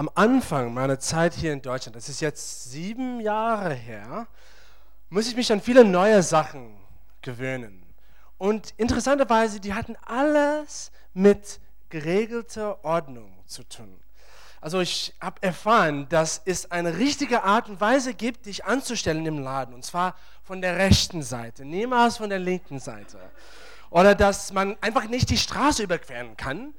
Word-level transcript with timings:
am 0.00 0.08
Anfang 0.14 0.72
meiner 0.72 0.98
Zeit 0.98 1.34
hier 1.34 1.52
in 1.52 1.60
Deutschland, 1.60 1.94
das 1.94 2.08
ist 2.08 2.22
jetzt 2.22 2.70
sieben 2.70 3.20
Jahre 3.20 3.74
her, 3.74 4.26
muss 5.10 5.28
ich 5.28 5.36
mich 5.36 5.52
an 5.52 5.60
viele 5.60 5.84
neue 5.84 6.22
Sachen 6.22 6.74
gewöhnen. 7.20 7.82
Und 8.38 8.72
interessanterweise, 8.78 9.60
die 9.60 9.74
hatten 9.74 9.96
alles 10.06 10.90
mit 11.12 11.60
geregelter 11.90 12.82
Ordnung 12.82 13.30
zu 13.44 13.62
tun. 13.62 14.00
Also 14.62 14.80
ich 14.80 15.12
habe 15.20 15.42
erfahren, 15.42 16.08
dass 16.08 16.40
es 16.46 16.70
eine 16.70 16.96
richtige 16.96 17.42
Art 17.42 17.68
und 17.68 17.78
Weise 17.78 18.14
gibt, 18.14 18.46
dich 18.46 18.64
anzustellen 18.64 19.26
im 19.26 19.40
Laden. 19.40 19.74
Und 19.74 19.84
zwar 19.84 20.16
von 20.42 20.62
der 20.62 20.76
rechten 20.78 21.22
Seite, 21.22 21.66
niemals 21.66 22.16
von 22.16 22.30
der 22.30 22.38
linken 22.38 22.78
Seite. 22.78 23.18
Oder 23.90 24.14
dass 24.14 24.50
man 24.50 24.78
einfach 24.80 25.06
nicht 25.08 25.28
die 25.28 25.36
Straße 25.36 25.82
überqueren 25.82 26.38
kann. 26.38 26.72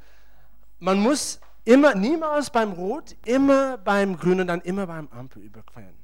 Man 0.80 1.00
muss 1.00 1.40
immer, 1.66 1.96
niemals 1.96 2.50
beim 2.50 2.72
Rot, 2.74 3.16
immer 3.26 3.78
beim 3.78 4.18
Grün 4.18 4.42
und 4.42 4.48
dann 4.48 4.62
immer 4.62 4.88
beim 4.88 5.08
Ampel 5.10 5.44
überqueren. 5.44 5.96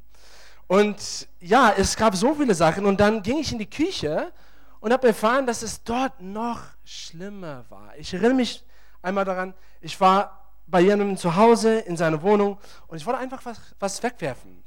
Und 0.68 1.27
ja, 1.40 1.73
es 1.77 1.95
gab 1.95 2.16
so 2.16 2.36
viele 2.36 2.54
Sachen. 2.54 2.86
Und 2.86 2.99
dann 2.99 3.23
ging 3.23 3.38
ich 3.38 3.52
in 3.52 3.59
die 3.59 3.70
Küche 3.70 4.32
und 4.80 4.91
habe 4.91 5.08
erfahren, 5.08 5.46
dass 5.46 5.62
es 5.62 5.84
dort 5.84 6.22
noch 6.22 6.62
schlimmer 6.84 7.66
war. 7.70 7.96
Ich 7.98 8.13
erinnere 8.13 8.34
mich 8.34 8.66
einmal 9.02 9.26
daran, 9.26 9.54
ich 9.82 9.99
war 9.99 10.52
bei 10.68 10.82
jemandem 10.82 11.16
zu 11.18 11.35
Hause 11.35 11.80
in 11.80 11.96
seiner 11.96 12.21
Wohnung 12.21 12.60
und 12.88 12.98
ich 12.98 13.05
wollte 13.05 13.20
einfach 13.20 13.46
was, 13.46 13.60
was 13.80 14.04
wegwerfen. 14.04 14.63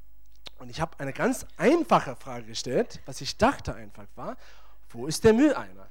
Und 0.59 0.71
ich 0.71 0.81
habe 0.81 0.99
eine 0.99 1.13
ganz 1.13 1.47
einfache 1.57 2.17
Frage 2.17 2.47
gestellt, 2.47 3.01
was 3.07 3.21
ich 3.21 3.37
dachte 3.37 3.75
einfach 3.75 4.07
war, 4.15 4.37
wo 4.91 5.07
ist 5.07 5.25
der 5.25 5.33
Mülleimer? 5.33 5.89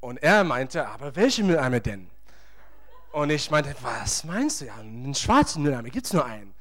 Und 0.00 0.22
er 0.22 0.44
meinte, 0.44 0.86
aber 0.86 1.14
welche 1.16 1.42
Mülleimer 1.42 1.80
denn? 1.80 2.10
Und 3.12 3.30
ich 3.30 3.50
meinte, 3.50 3.74
was 3.82 4.24
meinst 4.24 4.60
du? 4.60 4.66
Ja, 4.66 4.74
einen 4.76 5.14
schwarzen 5.14 5.62
Mülleimer, 5.62 5.88
gibt 5.88 6.06
es 6.06 6.12
nur 6.12 6.24
einen. 6.24 6.54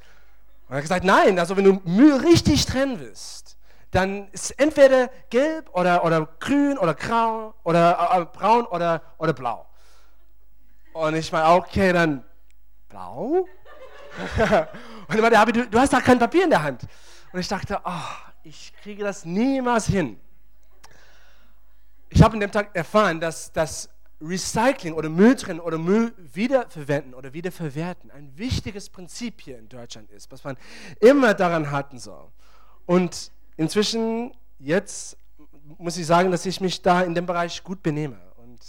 Und 0.68 0.74
er 0.74 0.78
hat 0.78 0.82
gesagt, 0.84 1.06
nein, 1.06 1.40
also 1.40 1.56
wenn 1.56 1.64
du 1.64 1.82
Müll 1.86 2.16
richtig 2.16 2.66
trennen 2.66 3.00
willst, 3.00 3.58
dann 3.92 4.28
ist 4.30 4.52
entweder 4.60 5.10
gelb 5.30 5.70
oder, 5.74 6.04
oder 6.04 6.28
grün 6.40 6.78
oder 6.78 6.94
grau 6.94 7.54
oder 7.64 8.10
äh, 8.14 8.38
braun 8.38 8.66
oder, 8.66 9.02
oder 9.18 9.34
blau. 9.34 9.66
Und 10.94 11.16
ich 11.16 11.32
meine, 11.32 11.50
okay, 11.56 11.94
dann 11.94 12.24
blau? 12.90 13.46
und 15.08 15.16
ich 15.16 15.22
meinte, 15.22 15.40
aber 15.40 15.52
du, 15.52 15.68
du 15.68 15.80
hast 15.80 15.94
da 15.94 16.02
kein 16.02 16.20
Papier 16.20 16.44
in 16.46 16.50
der 16.50 16.64
Hand. 16.64 16.84
Und 17.32 17.40
ich 17.40 17.48
dachte, 17.48 17.80
oh, 17.84 17.92
ich 18.44 18.74
kriege 18.82 19.04
das 19.04 19.24
niemals 19.24 19.86
hin. 19.86 20.20
Ich 22.10 22.22
habe 22.22 22.34
an 22.34 22.40
dem 22.40 22.52
Tag 22.52 22.76
erfahren, 22.76 23.20
dass 23.20 23.52
das 23.52 23.90
Recycling 24.20 24.94
oder 24.94 25.10
Müll 25.10 25.36
trennen 25.36 25.60
oder 25.60 25.78
Müll 25.78 26.14
wiederverwenden 26.18 27.14
oder 27.14 27.34
wiederverwerten 27.34 28.10
ein 28.10 28.36
wichtiges 28.38 28.90
Prinzip 28.90 29.42
hier 29.42 29.60
in 29.60 29.70
Deutschland 29.70 30.10
ist, 30.12 30.32
was 30.32 30.44
man 30.44 30.58
immer 31.00 31.34
daran 31.34 31.72
halten 31.72 32.00
soll. 32.00 32.28
Und 32.86 33.32
inzwischen, 33.58 34.34
jetzt 34.58 35.18
muss 35.78 35.98
ich 35.98 36.06
sagen, 36.06 36.32
dass 36.32 36.46
ich 36.46 36.62
mich 36.62 36.82
da 36.82 37.02
in 37.02 37.14
dem 37.14 37.26
Bereich 37.26 37.64
gut 37.64 37.84
benehme. 37.84 38.20
Und 38.38 38.60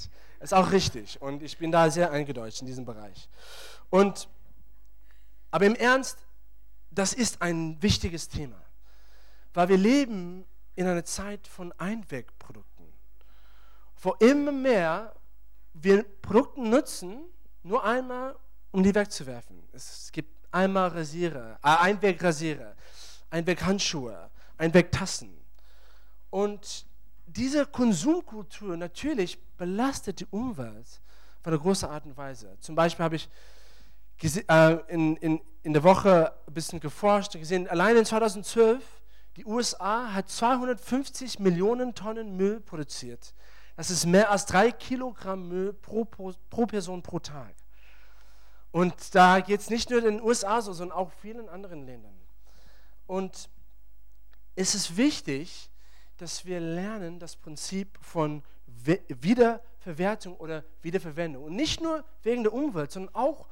ist 0.40 0.54
auch 0.54 0.70
richtig. 0.72 1.20
Und 1.22 1.42
ich 1.42 1.56
bin 1.58 1.72
da 1.72 1.90
sehr 1.90 2.10
eingedeutscht 2.10 2.60
in 2.60 2.66
diesem 2.66 2.84
Bereich. 2.84 3.28
Und, 3.90 4.28
aber 5.50 5.66
im 5.66 5.74
Ernst, 5.74 6.18
das 6.90 7.12
ist 7.12 7.40
ein 7.42 7.80
wichtiges 7.82 8.28
Thema, 8.28 8.60
weil 9.54 9.68
wir 9.68 9.76
leben 9.76 10.44
in 10.74 10.86
einer 10.86 11.04
Zeit 11.04 11.46
von 11.48 11.72
Einwegprodukten, 11.78 12.86
wo 14.00 14.12
immer 14.14 14.52
mehr 14.52 15.14
wir 15.80 16.02
Produkte 16.22 16.60
nutzen, 16.60 17.20
nur 17.62 17.84
einmal, 17.84 18.34
um 18.70 18.82
die 18.82 18.94
wegzuwerfen. 18.94 19.62
Es 19.72 20.10
gibt 20.12 20.30
einmal 20.50 20.88
Rasierer, 20.88 21.58
äh, 21.62 21.68
Einwegrasierer, 21.68 22.74
Einweghandschuhe, 23.30 24.30
Einwegtassen. 24.56 25.36
Und 26.30 26.86
diese 27.26 27.66
Konsumkultur 27.66 28.76
natürlich 28.76 29.38
belastet 29.56 30.20
die 30.20 30.26
Umwelt 30.30 31.00
auf 31.40 31.46
eine 31.46 31.58
große 31.58 31.88
Art 31.88 32.04
und 32.04 32.16
Weise. 32.16 32.56
Zum 32.60 32.74
Beispiel 32.74 33.04
habe 33.04 33.16
ich 33.16 33.28
äh, 34.48 34.78
in, 34.88 35.16
in, 35.16 35.40
in 35.62 35.72
der 35.72 35.82
Woche 35.82 36.32
ein 36.46 36.54
bisschen 36.54 36.80
geforscht 36.80 37.34
und 37.34 37.40
gesehen, 37.40 37.68
allein 37.68 37.96
in 37.96 38.04
2012, 38.04 38.82
die 39.36 39.44
USA 39.44 40.12
hat 40.12 40.28
250 40.28 41.38
Millionen 41.38 41.94
Tonnen 41.94 42.36
Müll 42.36 42.60
produziert. 42.60 43.34
Das 43.78 43.90
ist 43.90 44.06
mehr 44.06 44.28
als 44.32 44.44
drei 44.44 44.72
Kilogramm 44.72 45.46
Müll 45.46 45.72
pro, 45.72 46.04
pro, 46.04 46.66
Person 46.66 47.00
pro 47.00 47.20
Tag. 47.20 47.54
Und 48.72 49.14
da 49.14 49.38
geht 49.38 49.60
es 49.60 49.70
nicht 49.70 49.88
nur 49.88 50.00
in 50.00 50.04
den 50.16 50.20
USA 50.20 50.60
so, 50.60 50.72
sondern 50.72 50.98
auch 50.98 51.12
vielen 51.12 51.48
anderen 51.48 51.86
Ländern. 51.86 52.18
Und 53.06 53.48
es 54.56 54.74
ist 54.74 54.96
wichtig, 54.96 55.70
dass 56.16 56.44
wir 56.44 56.58
lernen 56.58 57.20
das 57.20 57.36
Prinzip 57.36 57.96
von 58.00 58.42
Wiederverwertung 58.66 60.36
oder 60.38 60.64
Wiederverwendung. 60.82 61.44
Und 61.44 61.54
nicht 61.54 61.80
nur 61.80 62.04
wegen 62.24 62.42
der 62.42 62.54
Umwelt, 62.54 62.90
sondern 62.90 63.14
auch, 63.14 63.46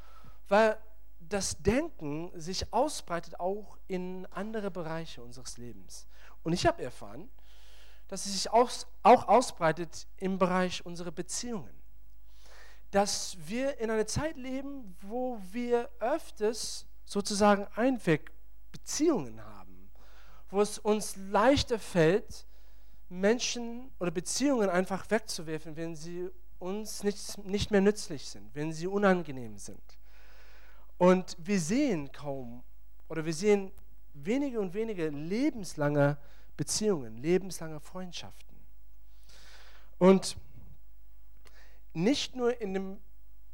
weil 0.49 0.77
das 1.21 1.57
Denken 1.63 2.33
sich 2.35 2.73
ausbreitet 2.73 3.39
auch 3.39 3.79
in 3.87 4.27
andere 4.33 4.73
Bereiche 4.73 5.23
unseres 5.23 5.57
Lebens. 5.57 6.09
Und 6.43 6.53
ich 6.53 6.67
habe 6.67 6.83
erfahren, 6.83 7.31
dass 8.09 8.27
es 8.27 8.33
sich 8.33 8.51
auch, 8.51 8.71
auch 9.03 9.29
ausbreitet 9.29 10.07
im 10.17 10.39
Bereich 10.39 10.85
unserer 10.85 11.11
Beziehungen. 11.11 11.75
Dass 12.91 13.37
wir 13.47 13.79
in 13.81 13.91
einer 13.91 14.07
Zeit 14.07 14.37
leben, 14.37 14.97
wo 15.01 15.41
wir 15.51 15.91
öfters 15.99 16.87
sozusagen 17.05 17.67
Einwegbeziehungen 17.75 19.45
haben, 19.45 19.91
wo 20.51 20.61
es 20.61 20.79
uns 20.79 21.17
leichter 21.17 21.79
fällt, 21.79 22.47
Menschen 23.09 23.91
oder 23.99 24.11
Beziehungen 24.11 24.69
einfach 24.69 25.11
wegzuwerfen, 25.11 25.77
wenn 25.77 25.95
sie 25.95 26.29
uns 26.59 27.03
nicht, 27.03 27.39
nicht 27.45 27.71
mehr 27.71 27.81
nützlich 27.81 28.29
sind, 28.29 28.55
wenn 28.55 28.73
sie 28.73 28.87
unangenehm 28.87 29.59
sind. 29.59 29.83
Und 30.99 31.37
wir 31.39 31.61
sehen 31.61 32.11
kaum 32.11 32.63
oder 33.09 33.25
wir 33.25 33.35
sehen 33.35 33.71
wenige 34.15 34.61
und 34.61 34.75
wenige 34.75 35.09
lebenslange 35.09 36.17
Beziehungen, 36.17 36.36
lebenslange 37.17 37.81
Freundschaften. 37.81 38.57
Und 39.99 40.37
nicht 41.93 42.37
nur 42.37 42.61
in 42.61 42.75
dem 42.75 43.01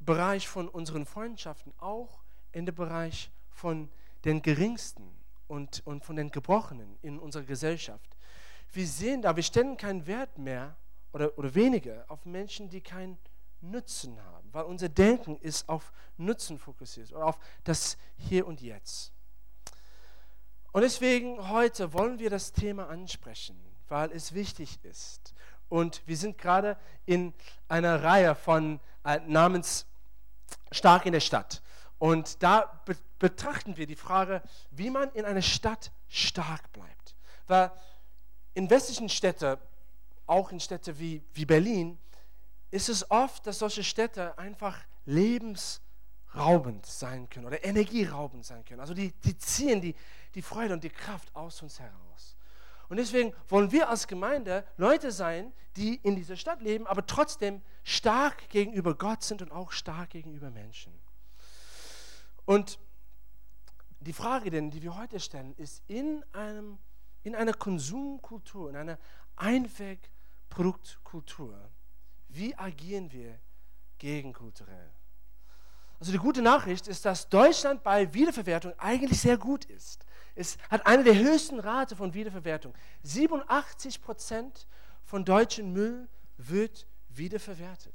Bereich 0.01 0.49
von 0.49 0.69
unseren 0.69 1.07
Freundschaften, 1.07 1.73
auch 1.79 2.23
in 2.51 2.67
dem 2.67 2.75
Bereich 2.75 3.31
von 3.51 3.89
den 4.25 4.43
Geringsten 4.43 5.09
und, 5.47 5.87
und 5.87 6.05
von 6.05 6.17
den 6.17 6.31
Gebrochenen 6.31 6.99
in 7.03 7.19
unserer 7.19 7.45
Gesellschaft. 7.45 8.17
Wir 8.73 8.87
sehen 8.87 9.23
da, 9.23 9.37
wir 9.37 9.43
stellen 9.43 9.77
keinen 9.77 10.07
Wert 10.07 10.39
mehr 10.39 10.77
oder, 11.13 11.37
oder 11.39 11.55
weniger 11.55 12.05
auf 12.09 12.25
Menschen, 12.25 12.69
die 12.69 12.81
keinen 12.81 13.19
Nutzen 13.61 14.21
haben, 14.25 14.53
weil 14.53 14.65
unser 14.65 14.89
Denken 14.89 15.39
ist 15.41 15.69
auf 15.69 15.93
Nutzen 16.17 16.59
fokussiert 16.59 17.13
oder 17.13 17.27
auf 17.27 17.39
das 17.65 17.97
Hier 18.17 18.47
und 18.47 18.61
Jetzt. 18.61 19.12
Und 20.73 20.81
deswegen 20.81 21.51
heute 21.51 21.93
wollen 21.93 22.19
wir 22.19 22.31
das 22.31 22.53
Thema 22.53 22.89
ansprechen, 22.89 23.63
weil 23.89 24.11
es 24.11 24.33
wichtig 24.33 24.83
ist. 24.85 25.35
Und 25.69 26.03
wir 26.07 26.17
sind 26.17 26.39
gerade 26.39 26.79
in 27.05 27.35
einer 27.69 28.03
Reihe 28.03 28.35
von 28.35 28.81
äh, 29.05 29.21
namens 29.27 29.87
Stark 30.71 31.05
in 31.05 31.13
der 31.13 31.21
Stadt. 31.21 31.63
Und 31.99 32.43
da 32.43 32.83
be 32.85 32.97
betrachten 33.19 33.77
wir 33.77 33.87
die 33.87 33.95
Frage, 33.95 34.43
wie 34.73 34.91
man 34.91 35.13
in 35.13 35.25
einer 35.25 35.43
Stadt 35.43 35.93
stark 36.09 36.73
bleibt. 36.73 37.15
Weil 37.47 37.71
in 38.55 38.69
westlichen 38.69 39.09
Städten, 39.09 39.59
auch 40.27 40.51
in 40.51 40.59
Städten 40.59 40.99
wie, 40.99 41.23
wie 41.33 41.45
Berlin, 41.45 41.99
ist 42.73 42.89
es 42.89 43.09
oft, 43.13 43.47
dass 43.47 43.61
solche 43.61 43.85
Städte 43.85 44.37
einfach 44.39 44.77
lebensraubend 46.33 46.87
sein 46.87 47.29
können 47.29 47.47
oder 47.47 47.63
energieraubend 47.65 48.45
sein 48.45 48.65
können. 48.65 48.81
Also 48.81 48.95
die, 48.95 49.13
die 49.13 49.39
ziehen 49.39 49.81
die, 49.81 49.95
die 50.35 50.43
Freude 50.43 50.75
und 50.75 50.83
die 50.85 50.91
Kraft 50.91 51.35
aus 51.35 51.61
uns 51.63 51.81
heraus. 51.81 52.37
Und 52.89 52.99
deswegen 52.99 53.33
wollen 53.49 53.73
wir 53.73 53.89
als 53.89 54.07
Gemeinde 54.07 54.67
Leute 54.77 55.11
sein, 55.13 55.55
die 55.77 55.95
in 55.97 56.15
dieser 56.17 56.37
Stadt 56.37 56.61
leben, 56.61 56.87
aber 56.87 57.07
trotzdem 57.07 57.63
stark 57.85 58.51
gegenüber 58.51 58.95
Gott 58.95 59.23
sind 59.23 59.41
und 59.41 59.51
auch 59.51 59.73
stark 59.73 60.11
gegenüber 60.11 60.51
Menschen. 60.51 60.93
Und 62.45 62.79
die 64.01 64.13
Frage 64.13 64.51
denn, 64.51 64.71
die 64.71 64.83
wir 64.83 64.95
heute 64.97 65.21
stellen, 65.21 65.55
ist 65.55 65.83
in, 65.87 66.23
einem, 66.33 66.79
in 67.23 67.35
einer 67.35 67.55
Konsumkultur, 67.55 68.69
in 68.69 68.77
einer 68.77 68.99
Einwegproduktkultur, 69.37 71.71
wie 72.29 72.55
agieren 72.57 73.11
wir 73.13 73.41
gegenkulturell? 73.99 74.93
Also 76.03 76.11
die 76.11 76.19
gute 76.19 76.43
Nachricht 76.43 76.89
ist, 76.89 77.05
dass 77.05 77.29
Deutschland 77.29 77.85
bei 77.85 78.13
Wiederverwertung 78.13 78.77
eigentlich 78.77 79.21
sehr 79.21 79.39
gut 79.39 79.67
ist. 79.67 80.05
Es 80.35 80.59
hat 80.69 80.85
eine 80.85 81.05
der 81.05 81.17
höchsten 81.17 81.61
Rate 81.61 81.95
von 81.95 82.13
Wiederverwertung. 82.13 82.75
87 83.05 84.03
Prozent 84.03 84.67
von 85.05 85.25
deutschem 85.25 85.73
Müll 85.73 86.09
wird 86.39 86.89
wiederverwertet. 87.09 87.95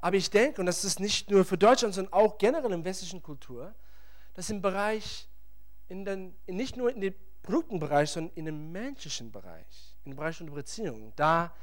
Aber 0.00 0.16
ich 0.16 0.28
denke, 0.28 0.60
und 0.60 0.66
das 0.66 0.82
ist 0.82 0.98
nicht 0.98 1.30
nur 1.30 1.44
für 1.44 1.56
Deutschland, 1.56 1.94
sondern 1.94 2.12
auch 2.12 2.36
generell 2.36 2.72
in 2.72 2.84
westlichen 2.84 3.22
Kultur, 3.22 3.76
dass 4.32 4.50
im 4.50 4.60
Bereich, 4.60 5.28
in 5.86 6.04
den, 6.04 6.34
nicht 6.48 6.76
nur 6.76 6.92
in 6.92 7.00
dem 7.00 7.14
Produktenbereich, 7.44 8.10
sondern 8.10 8.34
in 8.34 8.46
dem 8.46 8.72
menschlichen 8.72 9.30
Bereich, 9.30 9.94
im 10.04 10.16
Bereich 10.16 10.40
unserer 10.40 10.56
Beziehungen, 10.56 11.12
da 11.14 11.54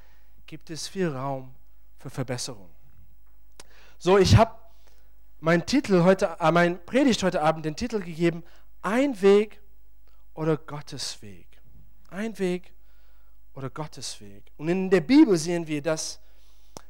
gibt 0.45 0.69
es 0.69 0.88
viel 0.88 1.09
Raum 1.09 1.53
für 1.98 2.09
Verbesserung. 2.09 2.69
So, 3.98 4.18
ich 4.18 4.38
habe 4.38 4.62
mein 5.41 5.65
Titel 5.65 6.03
heute, 6.03 6.38
äh, 6.39 6.51
mein 6.51 6.83
Predigt 6.85 7.23
heute 7.23 7.41
Abend 7.41 7.65
den 7.65 7.75
Titel 7.75 7.99
gegeben: 7.99 8.43
Ein 8.81 9.19
Weg 9.21 9.59
oder 10.33 10.55
Gottes 10.55 11.21
Weg. 11.21 11.47
Ein 12.09 12.38
Weg 12.39 12.73
oder 13.53 13.69
Gottes 13.69 14.21
Weg. 14.21 14.51
Und 14.57 14.69
in 14.69 14.89
der 14.89 15.01
Bibel 15.01 15.35
sehen 15.38 15.67
wir, 15.67 15.81
dass 15.81 16.19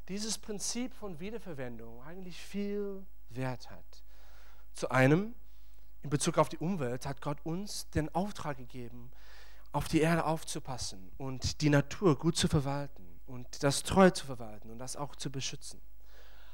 dieses 0.09 0.37
Prinzip 0.37 0.93
von 0.93 1.19
Wiederverwendung 1.19 2.03
eigentlich 2.03 2.39
viel 2.39 3.05
Wert 3.29 3.71
hat. 3.71 4.03
Zu 4.73 4.91
einem, 4.91 5.33
in 6.01 6.09
Bezug 6.09 6.37
auf 6.37 6.49
die 6.49 6.57
Umwelt, 6.57 7.05
hat 7.05 7.21
Gott 7.21 7.37
uns 7.43 7.89
den 7.91 8.13
Auftrag 8.13 8.57
gegeben, 8.57 9.11
auf 9.71 9.87
die 9.87 10.01
Erde 10.01 10.25
aufzupassen 10.25 11.11
und 11.17 11.61
die 11.61 11.69
Natur 11.69 12.17
gut 12.17 12.35
zu 12.35 12.49
verwalten 12.49 13.21
und 13.25 13.63
das 13.63 13.83
treu 13.83 14.09
zu 14.09 14.25
verwalten 14.25 14.69
und 14.69 14.79
das 14.79 14.97
auch 14.97 15.15
zu 15.15 15.31
beschützen. 15.31 15.79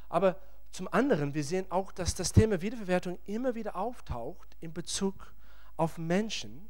Aber 0.09 0.39
zum 0.71 0.87
anderen, 0.91 1.33
wir 1.33 1.43
sehen 1.43 1.65
auch, 1.69 1.91
dass 1.91 2.15
das 2.15 2.31
Thema 2.31 2.61
Wiederverwertung 2.61 3.19
immer 3.25 3.55
wieder 3.55 3.75
auftaucht 3.75 4.55
in 4.59 4.73
Bezug 4.73 5.33
auf 5.75 5.97
Menschen 5.97 6.69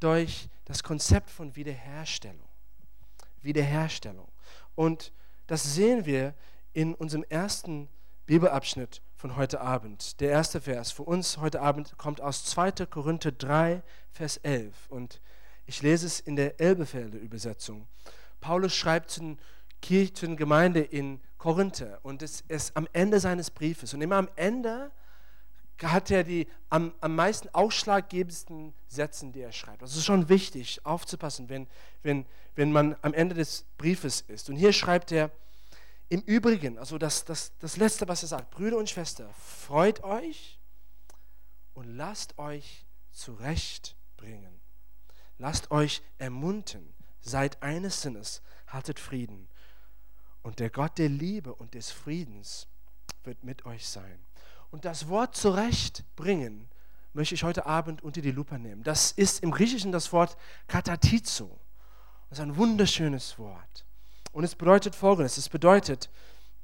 durch 0.00 0.48
das 0.64 0.82
Konzept 0.82 1.30
von 1.30 1.54
Wiederherstellung. 1.56 2.48
Wiederherstellung. 3.42 4.28
Und 4.74 5.12
das 5.46 5.74
sehen 5.74 6.06
wir 6.06 6.34
in 6.72 6.94
unserem 6.94 7.24
ersten 7.28 7.88
Bibelabschnitt 8.26 9.02
von 9.16 9.36
heute 9.36 9.60
Abend. 9.60 10.20
Der 10.20 10.30
erste 10.30 10.60
Vers 10.60 10.92
für 10.92 11.02
uns 11.02 11.38
heute 11.38 11.60
Abend 11.60 11.96
kommt 11.98 12.20
aus 12.20 12.44
2. 12.44 12.86
Korinther 12.86 13.32
3, 13.32 13.82
Vers 14.10 14.38
11. 14.38 14.88
Und 14.88 15.20
ich 15.66 15.82
lese 15.82 16.06
es 16.06 16.20
in 16.20 16.36
der 16.36 16.60
Elbefelder 16.60 17.18
Übersetzung. 17.18 17.86
Paulus 18.40 18.74
schreibt 18.74 19.10
zu 19.10 19.20
den 19.20 19.38
Kirchengemeinde 19.80 20.80
in 20.80 21.20
Korinther 21.44 21.98
und 22.02 22.22
es 22.22 22.40
ist 22.48 22.74
am 22.74 22.88
Ende 22.94 23.20
seines 23.20 23.50
Briefes. 23.50 23.92
Und 23.92 24.00
immer 24.00 24.16
am 24.16 24.30
Ende 24.34 24.90
hat 25.82 26.10
er 26.10 26.24
die 26.24 26.48
am, 26.70 26.94
am 27.02 27.14
meisten 27.14 27.50
ausschlaggebendsten 27.52 28.72
Sätze, 28.88 29.26
die 29.30 29.42
er 29.42 29.52
schreibt. 29.52 29.82
Das 29.82 29.94
ist 29.94 30.06
schon 30.06 30.30
wichtig, 30.30 30.80
aufzupassen, 30.86 31.50
wenn, 31.50 31.66
wenn, 32.02 32.24
wenn 32.54 32.72
man 32.72 32.96
am 33.02 33.12
Ende 33.12 33.34
des 33.34 33.66
Briefes 33.76 34.22
ist. 34.22 34.48
Und 34.48 34.56
hier 34.56 34.72
schreibt 34.72 35.12
er, 35.12 35.30
im 36.08 36.22
Übrigen, 36.22 36.78
also 36.78 36.96
das, 36.96 37.26
das, 37.26 37.52
das 37.58 37.76
Letzte, 37.76 38.08
was 38.08 38.22
er 38.22 38.28
sagt, 38.28 38.50
Brüder 38.50 38.78
und 38.78 38.88
Schwestern, 38.88 39.28
freut 39.34 40.02
euch 40.02 40.58
und 41.74 41.94
lasst 41.94 42.38
euch 42.38 42.86
zurechtbringen. 43.10 44.62
Lasst 45.36 45.70
euch 45.70 46.00
ermuntern, 46.16 46.94
seid 47.20 47.62
eines 47.62 48.00
Sinnes, 48.00 48.40
haltet 48.66 48.98
Frieden. 48.98 49.46
Und 50.44 50.60
der 50.60 50.68
Gott 50.68 50.98
der 50.98 51.08
Liebe 51.08 51.54
und 51.54 51.72
des 51.72 51.90
Friedens 51.90 52.68
wird 53.24 53.42
mit 53.42 53.64
euch 53.64 53.88
sein. 53.88 54.20
Und 54.70 54.84
das 54.84 55.08
Wort 55.08 55.34
zurechtbringen 55.34 56.68
möchte 57.14 57.34
ich 57.34 57.44
heute 57.44 57.64
Abend 57.64 58.02
unter 58.02 58.20
die 58.20 58.30
Lupe 58.30 58.58
nehmen. 58.58 58.82
Das 58.82 59.10
ist 59.10 59.42
im 59.42 59.50
Griechischen 59.50 59.90
das 59.90 60.12
Wort 60.12 60.36
katatizo. 60.68 61.58
Das 62.28 62.38
ist 62.38 62.42
ein 62.42 62.56
wunderschönes 62.56 63.38
Wort. 63.38 63.86
Und 64.32 64.44
es 64.44 64.54
bedeutet 64.54 64.94
folgendes: 64.94 65.38
Es 65.38 65.48
bedeutet, 65.48 66.10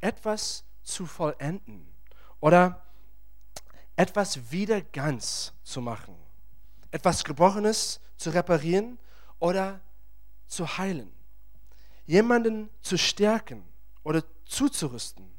etwas 0.00 0.64
zu 0.82 1.06
vollenden 1.06 1.88
oder 2.38 2.84
etwas 3.96 4.50
wieder 4.50 4.82
ganz 4.82 5.54
zu 5.62 5.80
machen, 5.80 6.16
etwas 6.90 7.24
Gebrochenes 7.24 8.00
zu 8.18 8.28
reparieren 8.28 8.98
oder 9.38 9.80
zu 10.46 10.76
heilen, 10.76 11.10
jemanden 12.04 12.68
zu 12.82 12.98
stärken 12.98 13.69
oder 14.02 14.22
zuzurüsten 14.44 15.30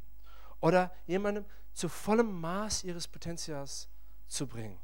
oder 0.59 0.91
jemandem 1.07 1.45
zu 1.73 1.89
vollem 1.89 2.39
Maß 2.39 2.83
ihres 2.83 3.07
Potenzials 3.07 3.87
zu 4.27 4.47
bringen. 4.47 4.79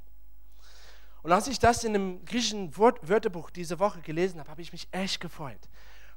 Und 1.23 1.31
als 1.31 1.47
ich 1.47 1.59
das 1.59 1.83
in 1.83 1.93
dem 1.93 2.23
griechischen 2.25 2.75
Wörterbuch 2.77 3.49
diese 3.49 3.79
Woche 3.79 4.01
gelesen 4.01 4.39
habe, 4.39 4.49
habe 4.49 4.61
ich 4.61 4.71
mich 4.71 4.87
echt 4.91 5.19
gefreut. 5.19 5.59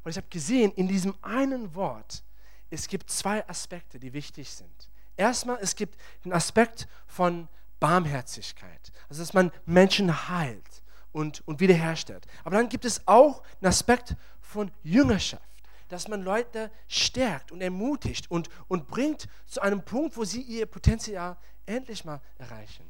Weil 0.03 0.13
ich 0.13 0.17
habe 0.17 0.29
gesehen, 0.29 0.73
in 0.73 0.89
diesem 0.89 1.15
einen 1.23 1.75
Wort, 1.75 2.23
es 2.71 2.87
gibt 2.87 3.11
zwei 3.11 3.47
Aspekte, 3.49 3.99
die 3.99 4.13
wichtig 4.13 4.51
sind. 4.51 4.89
Erstmal, 5.17 5.59
es 5.61 5.75
gibt 5.75 5.99
den 6.25 6.33
Aspekt 6.33 6.87
von 7.07 7.49
Barmherzigkeit, 7.81 8.93
also 9.09 9.23
dass 9.23 9.33
man 9.33 9.51
Menschen 9.67 10.29
heilt 10.29 10.83
und, 11.13 11.47
und 11.47 11.61
wiederherstellt. 11.61 12.27
Aber 12.45 12.57
dann 12.57 12.69
gibt 12.69 12.85
es 12.85 13.07
auch 13.07 13.43
den 13.61 13.69
Aspekt 13.69 14.15
von 14.41 14.71
Jüngerschaft 14.83 15.50
dass 15.91 16.09
man 16.09 16.23
Leute 16.23 16.71
stärkt 16.89 17.53
und 17.53 17.61
ermutigt 17.61 18.31
und, 18.31 18.49
und 18.69 18.89
bringt 18.89 19.29
zu 19.47 19.61
einem 19.61 19.83
Punkt, 19.83 20.17
wo 20.17 20.25
sie 20.25 20.41
ihr 20.41 20.67
Potenzial 20.67 21.37
endlich 21.67 22.05
mal 22.05 22.21
erreichen. 22.39 22.89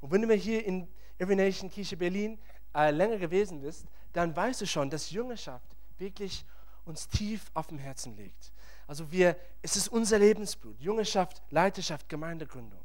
Und 0.00 0.12
wenn 0.12 0.22
du 0.22 0.28
mir 0.28 0.36
hier 0.36 0.64
in 0.64 0.88
Every 1.18 1.36
Nation 1.36 1.70
Kirche 1.70 1.96
Berlin 1.96 2.38
äh, 2.74 2.90
länger 2.90 3.18
gewesen 3.18 3.60
bist, 3.60 3.86
dann 4.12 4.34
weißt 4.34 4.60
du 4.60 4.66
schon, 4.66 4.90
dass 4.90 5.10
Jüngerschaft 5.10 5.76
wirklich 5.98 6.44
uns 6.84 7.08
tief 7.08 7.50
auf 7.54 7.66
dem 7.66 7.78
Herzen 7.78 8.16
liegt. 8.16 8.52
Also 8.86 9.10
wir, 9.10 9.36
es 9.62 9.76
ist 9.76 9.88
unser 9.88 10.18
Lebensblut, 10.18 10.80
Jüngerschaft, 10.80 11.42
Leiterschaft, 11.50 12.08
Gemeindegründung. 12.08 12.80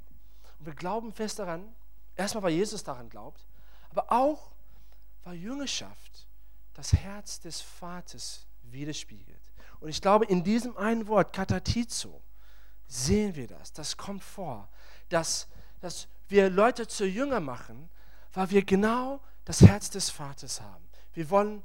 Und 0.60 0.66
wir 0.66 0.74
glauben 0.74 1.14
fest 1.14 1.40
daran, 1.40 1.72
erstmal, 2.16 2.44
weil 2.44 2.54
Jesus 2.54 2.84
daran 2.84 3.10
glaubt, 3.10 3.46
aber 3.92 4.12
auch, 4.12 4.52
weil 5.24 5.36
Jüngerschaft 5.36 6.28
das 6.74 6.94
Herz 6.94 7.40
des 7.40 7.62
Vaters 7.62 8.48
widerspiegelt. 8.72 9.42
Und 9.80 9.90
ich 9.90 10.02
glaube, 10.02 10.26
in 10.26 10.44
diesem 10.44 10.78
einen 10.78 11.08
Wort, 11.08 11.34
katatizo, 11.34 12.22
sehen 12.88 13.36
wir 13.36 13.48
das. 13.48 13.74
Das 13.74 13.98
kommt 13.98 14.24
vor, 14.24 14.70
dass, 15.10 15.48
dass 15.80 16.08
wir 16.28 16.50
Leute 16.50 16.88
zu 16.88 17.06
Jünger 17.06 17.40
machen, 17.40 17.90
weil 18.34 18.50
wir 18.52 18.64
genau 18.64 19.22
das 19.46 19.62
Herz 19.62 19.90
des 19.90 20.10
Vaters 20.10 20.62
haben. 20.62 20.88
Wir 21.14 21.30
wollen 21.30 21.64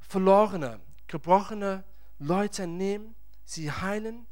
verlorene, 0.00 0.80
gebrochene 1.06 1.84
Leute 2.18 2.66
nehmen, 2.66 3.14
sie 3.44 3.70
heilen, 3.70 4.26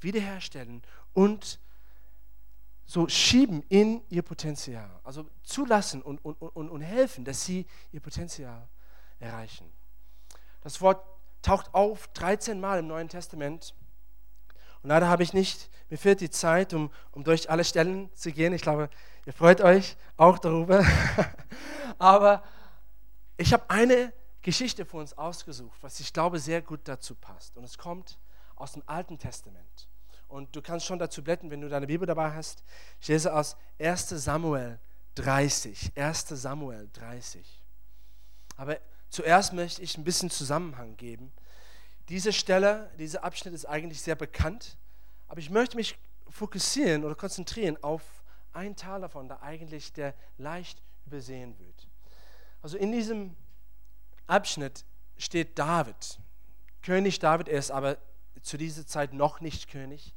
wiederherstellen 0.00 0.82
und 1.12 1.60
so 2.86 3.08
schieben 3.08 3.62
in 3.68 4.02
ihr 4.10 4.22
Potenzial. 4.22 4.90
Also 5.04 5.28
zulassen 5.42 6.02
und, 6.02 6.18
und, 6.24 6.34
und, 6.40 6.68
und 6.68 6.80
helfen, 6.82 7.24
dass 7.24 7.44
sie 7.44 7.66
ihr 7.92 8.00
Potenzial 8.00 8.68
erreichen. 9.18 9.70
Das 10.60 10.80
Wort 10.80 11.04
taucht 11.44 11.72
auf 11.74 12.08
13 12.08 12.58
Mal 12.58 12.78
im 12.78 12.86
Neuen 12.86 13.08
Testament. 13.08 13.74
Und 14.82 14.88
leider 14.88 15.08
habe 15.08 15.22
ich 15.22 15.32
nicht, 15.32 15.70
mir 15.90 15.98
fehlt 15.98 16.20
die 16.20 16.30
Zeit, 16.30 16.74
um, 16.74 16.90
um 17.12 17.22
durch 17.22 17.50
alle 17.50 17.64
Stellen 17.64 18.10
zu 18.14 18.32
gehen. 18.32 18.52
Ich 18.52 18.62
glaube, 18.62 18.88
ihr 19.26 19.32
freut 19.32 19.60
euch 19.60 19.96
auch 20.16 20.38
darüber. 20.38 20.84
Aber 21.98 22.42
ich 23.36 23.52
habe 23.52 23.68
eine 23.68 24.12
Geschichte 24.42 24.84
für 24.84 24.96
uns 24.98 25.16
ausgesucht, 25.16 25.78
was 25.82 26.00
ich 26.00 26.12
glaube 26.12 26.38
sehr 26.38 26.62
gut 26.62 26.80
dazu 26.84 27.14
passt. 27.14 27.56
Und 27.56 27.64
es 27.64 27.78
kommt 27.78 28.18
aus 28.56 28.72
dem 28.72 28.82
Alten 28.86 29.18
Testament. 29.18 29.88
Und 30.28 30.54
du 30.56 30.62
kannst 30.62 30.86
schon 30.86 30.98
dazu 30.98 31.22
blättern, 31.22 31.50
wenn 31.50 31.60
du 31.60 31.68
deine 31.68 31.86
Bibel 31.86 32.06
dabei 32.06 32.32
hast. 32.32 32.64
Ich 33.00 33.08
lese 33.08 33.32
aus 33.32 33.56
1 33.78 34.08
Samuel 34.08 34.80
30. 35.14 35.92
1 35.96 36.28
Samuel 36.28 36.88
30. 36.92 37.62
Aber 38.56 38.78
Zuerst 39.14 39.52
möchte 39.52 39.80
ich 39.80 39.96
ein 39.96 40.02
bisschen 40.02 40.28
Zusammenhang 40.28 40.96
geben. 40.96 41.30
Diese 42.08 42.32
Stelle, 42.32 42.90
dieser 42.98 43.22
Abschnitt 43.22 43.54
ist 43.54 43.64
eigentlich 43.64 44.02
sehr 44.02 44.16
bekannt, 44.16 44.76
aber 45.28 45.38
ich 45.38 45.50
möchte 45.50 45.76
mich 45.76 45.96
fokussieren 46.28 47.04
oder 47.04 47.14
konzentrieren 47.14 47.80
auf 47.80 48.02
einen 48.52 48.74
Teil 48.74 49.02
davon, 49.02 49.28
der 49.28 49.40
eigentlich 49.40 49.92
der 49.92 50.14
leicht 50.36 50.82
übersehen 51.06 51.56
wird. 51.60 51.86
Also 52.60 52.76
in 52.76 52.90
diesem 52.90 53.36
Abschnitt 54.26 54.84
steht 55.16 55.60
David, 55.60 56.18
König 56.82 57.20
David, 57.20 57.48
er 57.48 57.60
ist 57.60 57.70
aber 57.70 57.98
zu 58.42 58.56
dieser 58.56 58.84
Zeit 58.84 59.12
noch 59.12 59.40
nicht 59.40 59.70
König, 59.70 60.12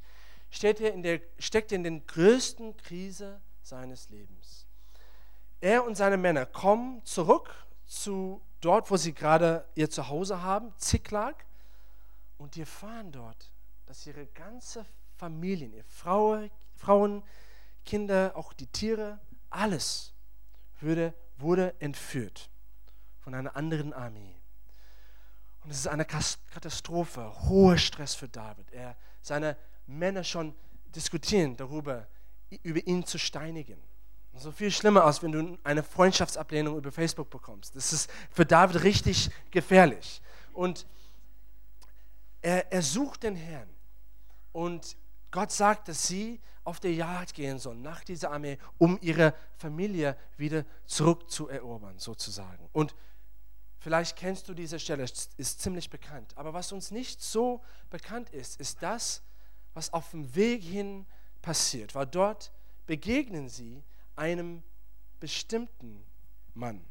steht 0.50 0.80
er 0.80 0.92
in 0.92 1.04
der, 1.04 1.20
steckt 1.38 1.70
in 1.70 1.84
der 1.84 2.00
größten 2.00 2.76
Krise 2.78 3.40
seines 3.62 4.08
Lebens. 4.08 4.66
Er 5.60 5.84
und 5.84 5.96
seine 5.96 6.16
Männer 6.16 6.46
kommen 6.46 7.04
zurück 7.04 7.54
zu 7.86 8.42
dort, 8.60 8.90
wo 8.90 8.96
sie 8.96 9.14
gerade 9.14 9.66
ihr 9.74 9.90
Zuhause 9.90 10.42
haben, 10.42 10.72
Ziklag, 10.78 11.44
und 12.36 12.54
die 12.54 12.60
erfahren 12.60 13.10
dort, 13.12 13.52
dass 13.86 14.06
ihre 14.06 14.26
ganze 14.26 14.86
Familie, 15.16 15.68
ihre 15.68 15.84
Frau, 15.84 16.48
Frauen, 16.76 17.22
Kinder, 17.84 18.32
auch 18.36 18.52
die 18.52 18.66
Tiere, 18.66 19.18
alles 19.50 20.12
würde, 20.80 21.14
wurde 21.36 21.74
entführt 21.80 22.50
von 23.18 23.34
einer 23.34 23.56
anderen 23.56 23.92
Armee. 23.92 24.36
Und 25.64 25.70
es 25.70 25.78
ist 25.78 25.88
eine 25.88 26.04
Katastrophe, 26.04 27.32
hoher 27.48 27.76
Stress 27.76 28.14
für 28.14 28.28
David. 28.28 28.70
Er, 28.72 28.96
seine 29.20 29.56
Männer 29.86 30.22
schon 30.24 30.54
diskutieren 30.94 31.56
darüber, 31.56 32.06
über 32.62 32.86
ihn 32.86 33.04
zu 33.04 33.18
steinigen. 33.18 33.82
So 34.38 34.52
viel 34.52 34.70
schlimmer 34.70 35.04
als 35.04 35.22
wenn 35.22 35.32
du 35.32 35.58
eine 35.64 35.82
Freundschaftsablehnung 35.82 36.76
über 36.76 36.92
Facebook 36.92 37.30
bekommst. 37.30 37.74
Das 37.74 37.92
ist 37.92 38.10
für 38.30 38.46
David 38.46 38.82
richtig 38.84 39.30
gefährlich. 39.50 40.22
Und 40.52 40.86
er, 42.40 42.72
er 42.72 42.82
sucht 42.82 43.24
den 43.24 43.36
Herrn. 43.36 43.68
Und 44.52 44.96
Gott 45.30 45.52
sagt, 45.52 45.88
dass 45.88 46.06
sie 46.06 46.40
auf 46.64 46.80
der 46.80 46.92
Jagd 46.92 47.34
gehen 47.34 47.58
sollen 47.58 47.82
nach 47.82 48.04
dieser 48.04 48.30
Armee, 48.30 48.58
um 48.76 48.98
ihre 49.00 49.34
Familie 49.56 50.16
wieder 50.36 50.64
zurückzuerobern, 50.86 51.98
sozusagen. 51.98 52.68
Und 52.72 52.94
vielleicht 53.78 54.16
kennst 54.16 54.48
du 54.48 54.54
diese 54.54 54.78
Stelle, 54.78 55.04
ist 55.04 55.60
ziemlich 55.60 55.90
bekannt. 55.90 56.36
Aber 56.36 56.52
was 56.52 56.72
uns 56.72 56.90
nicht 56.90 57.22
so 57.22 57.62
bekannt 57.90 58.30
ist, 58.30 58.60
ist 58.60 58.82
das, 58.82 59.22
was 59.74 59.92
auf 59.92 60.10
dem 60.10 60.34
Weg 60.34 60.62
hin 60.62 61.06
passiert. 61.40 61.94
Weil 61.94 62.06
dort 62.06 62.52
begegnen 62.86 63.48
sie 63.48 63.82
einem 64.18 64.62
bestimmten 65.20 66.04
Mann. 66.54 66.84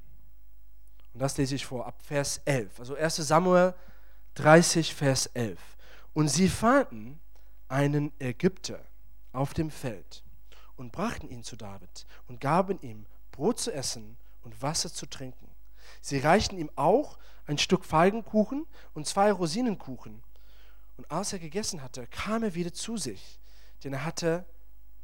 Und 1.14 1.20
das 1.22 1.38
lese 1.38 1.56
ich 1.56 1.66
vor, 1.66 1.86
ab 1.86 2.02
Vers 2.02 2.42
11. 2.46 2.80
Also 2.80 2.96
1 2.96 3.16
Samuel 3.18 3.74
30, 4.36 4.94
Vers 4.94 5.28
11. 5.28 5.60
Und 6.14 6.30
sie 6.30 6.48
fanden 6.48 7.20
einen 7.68 8.12
Ägypter 8.20 8.80
auf 9.34 9.54
dem 9.54 9.70
Feld 9.72 10.24
und 10.76 10.92
brachten 10.92 11.30
ihn 11.30 11.44
zu 11.44 11.56
David 11.56 12.06
und 12.28 12.40
gaben 12.40 12.80
ihm 12.82 13.06
Brot 13.32 13.60
zu 13.60 13.74
essen 13.74 14.18
und 14.44 14.62
Wasser 14.62 14.92
zu 14.92 15.06
trinken. 15.06 15.50
Sie 16.02 16.20
reichten 16.20 16.58
ihm 16.58 16.72
auch 16.76 17.18
ein 17.46 17.58
Stück 17.58 17.86
Feigenkuchen 17.86 18.66
und 18.94 19.08
zwei 19.08 19.32
Rosinenkuchen. 19.32 20.24
Und 20.98 21.12
als 21.12 21.34
er 21.34 21.40
gegessen 21.40 21.82
hatte, 21.82 22.08
kam 22.08 22.44
er 22.44 22.56
wieder 22.56 22.74
zu 22.74 22.98
sich, 22.98 23.40
denn 23.84 23.94
er 23.94 24.06
hatte, 24.06 24.46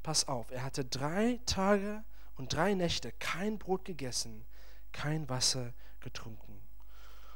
pass 0.01 0.27
auf, 0.27 0.51
er 0.51 0.63
hatte 0.63 0.85
drei 0.85 1.39
Tage 1.45 2.03
und 2.35 2.53
drei 2.53 2.73
Nächte 2.73 3.11
kein 3.11 3.59
Brot 3.59 3.85
gegessen, 3.85 4.45
kein 4.91 5.29
Wasser 5.29 5.73
getrunken. 5.99 6.61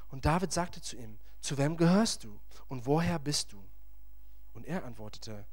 Und 0.10 0.26
David 0.26 0.52
sagte 0.54 0.82
zu 0.82 0.96
ihm, 0.96 1.20
zu 1.42 1.58
wem 1.58 1.78
gehörst 1.78 2.24
du 2.24 2.40
und 2.68 2.86
woher 2.86 3.20
bist 3.20 3.54
du? 3.54 3.64
Und 4.54 4.66
er 4.66 4.86
antwortete, 4.86 5.46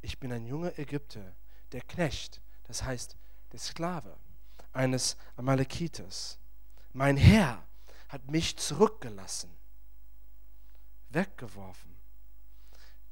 ich 0.00 0.18
bin 0.18 0.32
ein 0.32 0.46
junger 0.46 0.78
Ägypter, 0.78 1.36
der 1.72 1.82
Knecht, 1.82 2.40
das 2.64 2.82
heißt 2.82 3.16
der 3.52 3.58
Sklave 3.58 4.16
eines 4.72 5.16
Amalekiters. 5.36 6.38
Mein 6.92 7.16
Herr 7.16 7.66
hat 8.08 8.30
mich 8.30 8.56
zurückgelassen, 8.56 9.50
weggeworfen, 11.10 11.96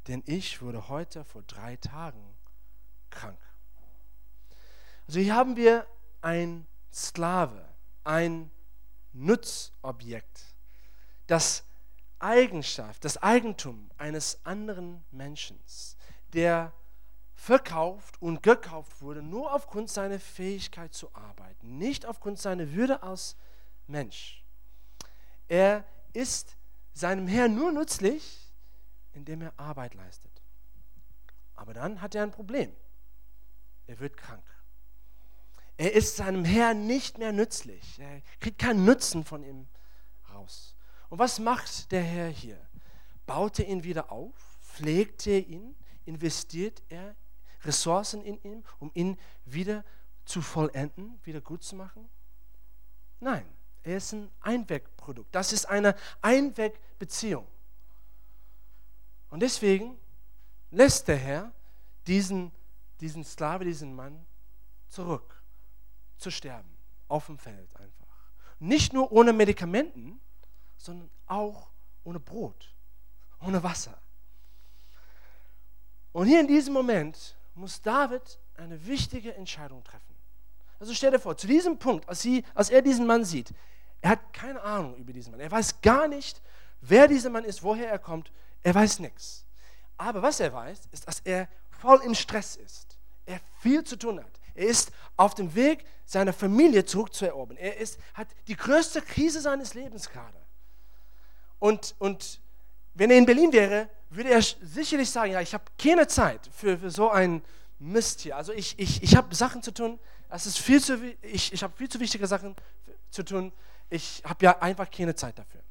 denn 0.07 0.23
ich 0.26 0.62
wurde 0.62 0.88
heute 0.88 1.25
vor 1.25 1.43
drei 1.43 1.76
Tagen 1.76 2.37
krank. 3.11 3.38
Also 5.07 5.21
hier 5.21 5.35
haben 5.35 5.57
wir 5.57 5.87
ein 6.21 6.67
Sklave, 6.93 7.65
ein 8.05 8.51
Nutzobjekt, 9.13 10.55
das 11.27 11.65
Eigenschaft, 12.19 13.05
das 13.05 13.23
Eigentum 13.23 13.91
eines 13.99 14.45
anderen 14.45 15.05
Menschen, 15.11 15.59
der 16.33 16.73
verkauft 17.35 18.21
und 18.21 18.43
gekauft 18.43 19.01
wurde, 19.03 19.23
nur 19.23 19.55
aufgrund 19.55 19.91
seiner 19.91 20.19
Fähigkeit 20.19 20.95
zu 20.95 21.15
arbeiten, 21.15 21.79
nicht 21.79 22.07
aufgrund 22.07 22.39
seiner 22.41 22.73
Würde 22.73 23.03
als 23.03 23.37
Mensch. 23.87 24.43
Er 25.47 25.85
ist 26.13 26.57
seinem 26.93 27.29
Herrn 27.29 27.55
nur 27.55 27.73
nützlich, 27.73 28.53
indem 29.13 29.43
er 29.43 29.59
Arbeit 29.59 29.95
leistet. 29.95 30.33
Aber 31.55 31.75
dann 31.75 32.01
hat 32.01 32.15
er 32.15 32.23
ein 32.23 32.33
Problem. 32.33 32.75
Er 33.87 34.01
wird 34.01 34.17
krank. 34.17 34.45
Er 35.76 35.92
ist 35.92 36.16
seinem 36.16 36.45
Herrn 36.45 36.87
nicht 36.87 37.18
mehr 37.18 37.33
nützlich. 37.33 37.99
Er 37.99 38.23
kriegt 38.40 38.59
keinen 38.59 38.85
Nutzen 38.85 39.25
von 39.25 39.42
ihm 39.42 39.68
raus. 40.33 40.75
Und 41.11 41.18
was 41.18 41.38
macht 41.38 41.92
der 41.92 42.02
Herr 42.02 42.28
hier? 42.28 42.59
Baut 43.26 43.59
er 43.59 43.66
ihn 43.66 43.85
wieder 43.85 44.11
auf? 44.11 44.35
Pflegt 44.62 45.26
er 45.26 45.47
ihn? 45.47 45.76
Investiert 46.06 46.83
er 46.88 47.14
Ressourcen 47.64 48.23
in 48.23 48.42
ihn, 48.42 48.64
um 48.78 48.90
ihn 48.95 49.18
wieder 49.45 49.85
zu 50.25 50.40
vollenden, 50.40 51.21
wieder 51.25 51.40
gut 51.40 51.62
zu 51.62 51.76
machen? 51.76 52.09
Nein, 53.21 53.45
er 53.83 53.99
ist 53.99 54.12
ein 54.12 54.30
Einwegprodukt. 54.40 55.35
Das 55.35 55.52
ist 55.52 55.66
eine 55.66 55.95
Einwegbeziehung. 56.23 57.47
Und 59.28 59.40
deswegen 59.40 59.99
lässt 60.71 61.09
der 61.09 61.16
Herr 61.16 61.52
diesen, 62.06 62.52
diesen 63.00 63.25
Sklave, 63.25 63.64
diesen 63.64 63.95
Mann 63.95 64.25
zurück 64.88 65.36
zu 66.18 66.30
sterben, 66.30 66.76
auf 67.08 67.26
dem 67.26 67.38
Feld 67.38 67.75
einfach. 67.76 68.06
Nicht 68.58 68.92
nur 68.92 69.12
ohne 69.12 69.32
Medikamenten, 69.32 70.20
sondern 70.76 71.11
auch 71.26 71.70
ohne 72.04 72.20
Brot, 72.20 72.75
ohne 73.40 73.62
Wasser. 73.62 73.99
Und 76.12 76.26
hier 76.26 76.40
in 76.40 76.49
diesem 76.49 76.73
Moment 76.73 77.37
muss 77.54 77.82
David 77.82 78.38
eine 78.56 78.87
wichtige 78.87 79.35
Entscheidung 79.35 79.85
treffen. 79.85 80.14
Also 80.78 80.94
stell 80.94 81.11
dir 81.11 81.18
vor, 81.18 81.37
zu 81.37 81.46
diesem 81.46 81.78
Punkt, 81.78 82.08
als, 82.08 82.23
sie, 82.23 82.44
als 82.54 82.70
er 82.70 82.82
diesen 82.82 83.06
Mann 83.06 83.25
sieht, 83.25 83.52
er 84.00 84.11
hat 84.11 84.32
keine 84.32 84.62
Ahnung 84.62 84.96
über 84.96 85.12
diesen 85.12 85.30
Mann. 85.30 85.40
Er 85.40 85.50
weiß 85.50 85.80
gar 85.80 86.06
nicht, 86.06 86.40
wer 86.80 87.08
dieser 87.08 87.30
Mann 87.30 87.44
ist, 87.44 87.62
woher 87.62 87.90
er 87.90 87.99
kommt. 87.99 88.30
Er 88.62 88.75
weiß 88.75 88.99
nichts. 89.00 89.46
Aber 89.96 90.23
was 90.23 90.40
er 90.40 90.52
weiß, 90.52 90.88
ist, 90.92 91.08
dass 91.08 91.20
er 91.20 91.49
voll 91.70 92.00
im 92.02 92.14
Stress 92.14 92.56
ist. 92.56 92.99
Er 93.25 93.40
viel 93.61 93.85
zu 93.85 93.96
tun 93.96 94.20
hat. 94.20 94.40
Er 94.57 94.67
ist 94.67 94.91
auf 95.17 95.35
dem 95.35 95.55
Weg, 95.55 95.85
seine 96.05 96.33
Familie 96.33 96.85
zurückzuerobern. 96.85 97.57
Er 97.57 97.77
ist, 97.79 97.99
hat 98.15 98.29
die 98.47 98.57
größte 98.57 99.03
Krise 99.03 99.41
seines 99.41 99.75
Lebens 99.75 100.09
gerade. 100.09 100.39
Und, 101.59 101.95
und 101.99 102.41
wenn 102.95 103.11
er 103.11 103.19
in 103.19 103.27
Berlin 103.27 103.53
wäre, 103.53 103.89
würde 104.11 104.31
er 104.31 104.43
sicherlich 104.43 105.11
sagen, 105.11 105.33
ja, 105.33 105.41
ich 105.41 105.53
habe 105.53 105.65
keine 105.79 106.07
Zeit 106.07 106.49
für, 106.53 106.79
für 106.79 106.91
so 106.91 107.11
ein 107.11 107.43
Mist 107.79 108.21
hier. 108.21 108.37
Also 108.37 108.53
ich, 108.53 108.79
ich, 108.79 109.03
ich 109.03 109.17
habe 109.17 109.35
Sachen 109.35 109.63
zu 109.63 109.73
tun, 109.73 109.99
es 110.31 110.47
ist 110.47 110.59
viel 110.59 110.83
zu, 110.83 110.99
ich, 111.23 111.53
ich 111.53 111.63
habe 111.63 111.77
viel 111.77 111.89
zu 111.89 112.01
wichtige 112.01 112.27
Sachen 112.27 112.57
zu 113.11 113.23
tun. 113.23 113.53
Ich 113.91 114.23
habe 114.25 114.45
ja 114.45 114.59
einfach 114.61 114.91
keine 114.91 115.15
Zeit 115.15 115.39
dafür. 115.39 115.63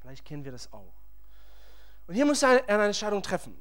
Vielleicht 0.00 0.24
kennen 0.24 0.44
wir 0.44 0.52
das 0.52 0.72
auch. 0.72 0.92
Und 2.06 2.14
hier 2.14 2.26
muss 2.26 2.42
er 2.42 2.68
eine 2.68 2.86
Entscheidung 2.86 3.22
treffen. 3.22 3.56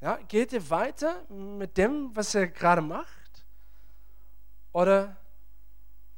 Ja, 0.00 0.16
geht 0.16 0.52
er 0.52 0.68
weiter 0.70 1.22
mit 1.28 1.76
dem, 1.76 2.14
was 2.14 2.34
er 2.34 2.48
gerade 2.48 2.80
macht? 2.80 3.19
Oder 4.72 5.16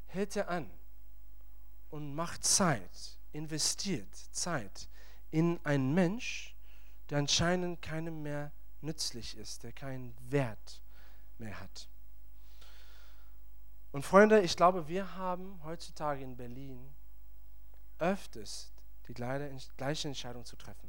hält 0.07 0.37
er 0.37 0.49
an 0.49 0.71
und 1.91 2.15
macht 2.15 2.45
Zeit, 2.45 3.19
investiert 3.33 4.15
Zeit 4.33 4.89
in 5.31 5.59
einen 5.65 5.95
Mensch, 5.95 6.55
der 7.09 7.19
anscheinend 7.19 7.81
keinem 7.83 8.23
mehr 8.23 8.53
nützlich 8.81 9.37
ist, 9.37 9.63
der 9.63 9.73
keinen 9.73 10.15
Wert 10.31 10.83
mehr 11.39 11.59
hat. 11.61 11.89
Und 13.93 14.05
Freunde, 14.05 14.41
ich 14.41 14.57
glaube, 14.57 14.89
wir 14.89 15.17
haben 15.17 15.63
heutzutage 15.65 16.23
in 16.23 16.37
Berlin 16.37 16.95
öfters 17.99 18.73
die 19.07 19.15
gleiche 19.15 20.09
Entscheidung 20.09 20.45
zu 20.45 20.57
treffen. 20.57 20.89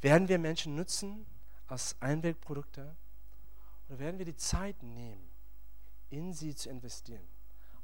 Werden 0.00 0.28
wir 0.28 0.38
Menschen 0.38 0.74
nutzen 0.74 1.26
als 1.66 2.00
Einwegprodukte 2.00 2.96
oder 3.88 3.98
werden 3.98 4.18
wir 4.18 4.24
die 4.24 4.36
Zeit 4.36 4.82
nehmen, 4.82 5.28
in 6.10 6.32
sie 6.32 6.54
zu 6.54 6.68
investieren. 6.68 7.26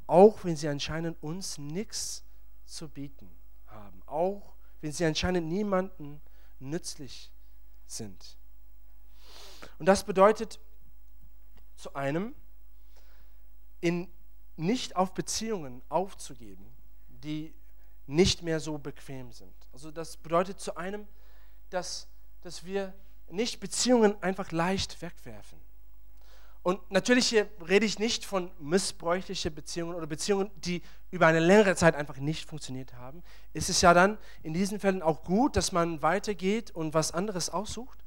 Auch 0.06 0.44
wenn 0.44 0.56
sie 0.56 0.68
anscheinend 0.68 1.22
uns 1.22 1.58
nichts 1.58 2.24
zu 2.64 2.88
bieten 2.88 3.30
haben. 3.66 4.02
Auch 4.06 4.54
wenn 4.80 4.92
sie 4.92 5.04
anscheinend 5.04 5.48
niemanden 5.48 6.20
nützlich 6.58 7.30
sind. 7.86 8.38
Und 9.78 9.86
das 9.86 10.04
bedeutet 10.04 10.60
zu 11.76 11.94
einem, 11.94 12.34
in, 13.80 14.08
nicht 14.56 14.96
auf 14.96 15.14
Beziehungen 15.14 15.82
aufzugeben, 15.88 16.72
die 17.08 17.54
nicht 18.06 18.42
mehr 18.42 18.60
so 18.60 18.78
bequem 18.78 19.32
sind. 19.32 19.54
Also 19.72 19.90
das 19.90 20.16
bedeutet 20.16 20.60
zu 20.60 20.76
einem, 20.76 21.06
dass, 21.70 22.08
dass 22.42 22.64
wir 22.64 22.94
nicht 23.30 23.60
Beziehungen 23.60 24.20
einfach 24.22 24.52
leicht 24.52 25.00
wegwerfen. 25.00 25.60
Und 26.62 26.78
natürlich 26.92 27.26
hier 27.26 27.48
rede 27.68 27.84
ich 27.84 27.98
nicht 27.98 28.24
von 28.24 28.50
missbräuchlichen 28.60 29.52
Beziehungen 29.52 29.94
oder 29.96 30.06
Beziehungen, 30.06 30.50
die 30.56 30.82
über 31.10 31.26
eine 31.26 31.40
längere 31.40 31.74
Zeit 31.74 31.96
einfach 31.96 32.18
nicht 32.18 32.48
funktioniert 32.48 32.94
haben. 32.94 33.24
Es 33.52 33.68
ist 33.68 33.82
ja 33.82 33.92
dann 33.92 34.16
in 34.44 34.54
diesen 34.54 34.78
Fällen 34.78 35.02
auch 35.02 35.24
gut, 35.24 35.56
dass 35.56 35.72
man 35.72 36.02
weitergeht 36.02 36.70
und 36.70 36.94
was 36.94 37.10
anderes 37.10 37.50
aussucht. 37.50 38.04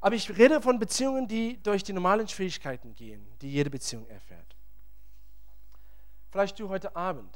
Aber 0.00 0.16
ich 0.16 0.36
rede 0.36 0.60
von 0.60 0.78
Beziehungen, 0.78 1.28
die 1.28 1.62
durch 1.62 1.84
die 1.84 1.92
normalen 1.92 2.26
Schwierigkeiten 2.26 2.94
gehen, 2.94 3.26
die 3.40 3.50
jede 3.50 3.70
Beziehung 3.70 4.06
erfährt. 4.08 4.56
Vielleicht 6.30 6.58
du 6.58 6.68
heute 6.68 6.96
Abend 6.96 7.34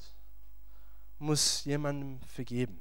musst 1.20 1.66
jemandem 1.66 2.20
vergeben. 2.22 2.80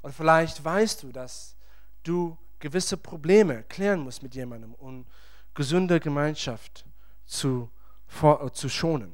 Und 0.00 0.14
vielleicht 0.14 0.64
weißt 0.64 1.02
du, 1.02 1.12
dass 1.12 1.54
du 2.02 2.36
gewisse 2.58 2.96
Probleme 2.96 3.62
klären 3.64 4.00
musst 4.00 4.22
mit 4.22 4.34
jemandem 4.34 4.74
und 4.74 5.06
gesunde 5.54 6.00
Gemeinschaft 6.00 6.84
zu, 7.26 7.70
vor, 8.06 8.44
äh, 8.44 8.52
zu 8.52 8.68
schonen. 8.68 9.12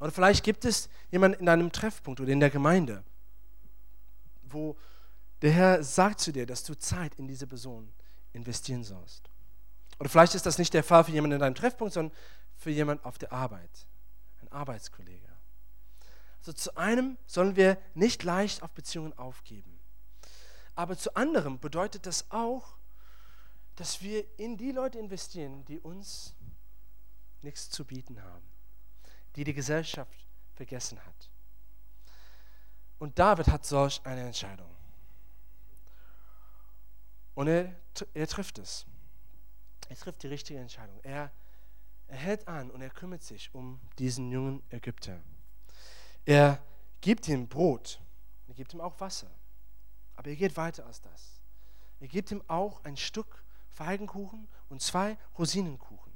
Oder 0.00 0.10
vielleicht 0.10 0.44
gibt 0.44 0.64
es 0.64 0.88
jemanden 1.10 1.40
in 1.40 1.46
deinem 1.46 1.72
Treffpunkt 1.72 2.20
oder 2.20 2.30
in 2.30 2.40
der 2.40 2.50
Gemeinde, 2.50 3.04
wo 4.42 4.76
der 5.42 5.50
Herr 5.50 5.82
sagt 5.82 6.20
zu 6.20 6.32
dir, 6.32 6.46
dass 6.46 6.64
du 6.64 6.74
Zeit 6.74 7.14
in 7.16 7.26
diese 7.26 7.46
Person 7.46 7.92
investieren 8.32 8.84
sollst. 8.84 9.30
Oder 9.98 10.08
vielleicht 10.08 10.34
ist 10.34 10.46
das 10.46 10.58
nicht 10.58 10.74
der 10.74 10.84
Fall 10.84 11.04
für 11.04 11.12
jemanden 11.12 11.34
in 11.34 11.40
deinem 11.40 11.54
Treffpunkt, 11.54 11.94
sondern 11.94 12.16
für 12.56 12.70
jemanden 12.70 13.04
auf 13.04 13.18
der 13.18 13.32
Arbeit, 13.32 13.86
ein 14.40 14.50
Arbeitskollege. 14.50 15.28
Also 16.38 16.52
zu 16.52 16.76
einem 16.76 17.16
sollen 17.26 17.56
wir 17.56 17.78
nicht 17.94 18.22
leicht 18.22 18.62
auf 18.62 18.70
Beziehungen 18.72 19.16
aufgeben. 19.16 19.80
Aber 20.74 20.98
zu 20.98 21.14
anderem 21.14 21.58
bedeutet 21.58 22.06
das 22.06 22.30
auch, 22.30 22.76
dass 23.76 24.02
wir 24.02 24.24
in 24.38 24.56
die 24.56 24.72
Leute 24.72 24.98
investieren, 24.98 25.64
die 25.64 25.80
uns 25.80 26.34
nichts 27.42 27.70
zu 27.70 27.84
bieten 27.84 28.22
haben, 28.22 28.46
die 29.36 29.44
die 29.44 29.54
Gesellschaft 29.54 30.26
vergessen 30.54 31.04
hat. 31.04 31.30
Und 32.98 33.18
David 33.18 33.48
hat 33.48 33.64
solch 33.64 34.00
eine 34.04 34.22
Entscheidung. 34.22 34.70
Und 37.34 37.48
er, 37.48 37.74
er 38.14 38.26
trifft 38.28 38.58
es. 38.58 38.86
Er 39.88 39.96
trifft 39.96 40.22
die 40.22 40.28
richtige 40.28 40.60
Entscheidung. 40.60 40.98
Er, 41.02 41.32
er 42.06 42.16
hält 42.16 42.46
an 42.48 42.70
und 42.70 42.80
er 42.80 42.90
kümmert 42.90 43.22
sich 43.22 43.52
um 43.54 43.80
diesen 43.98 44.30
jungen 44.30 44.62
Ägypter. 44.70 45.20
Er 46.24 46.62
gibt 47.00 47.28
ihm 47.28 47.48
Brot, 47.48 48.00
er 48.46 48.54
gibt 48.54 48.72
ihm 48.72 48.80
auch 48.80 48.98
Wasser. 49.00 49.30
Aber 50.14 50.30
er 50.30 50.36
geht 50.36 50.56
weiter 50.56 50.86
als 50.86 51.00
das. 51.00 51.40
Er 52.00 52.08
gibt 52.08 52.30
ihm 52.30 52.42
auch 52.46 52.82
ein 52.84 52.96
Stück 52.96 53.43
Feigenkuchen 53.74 54.48
und 54.68 54.80
zwei 54.80 55.18
Rosinenkuchen. 55.38 56.12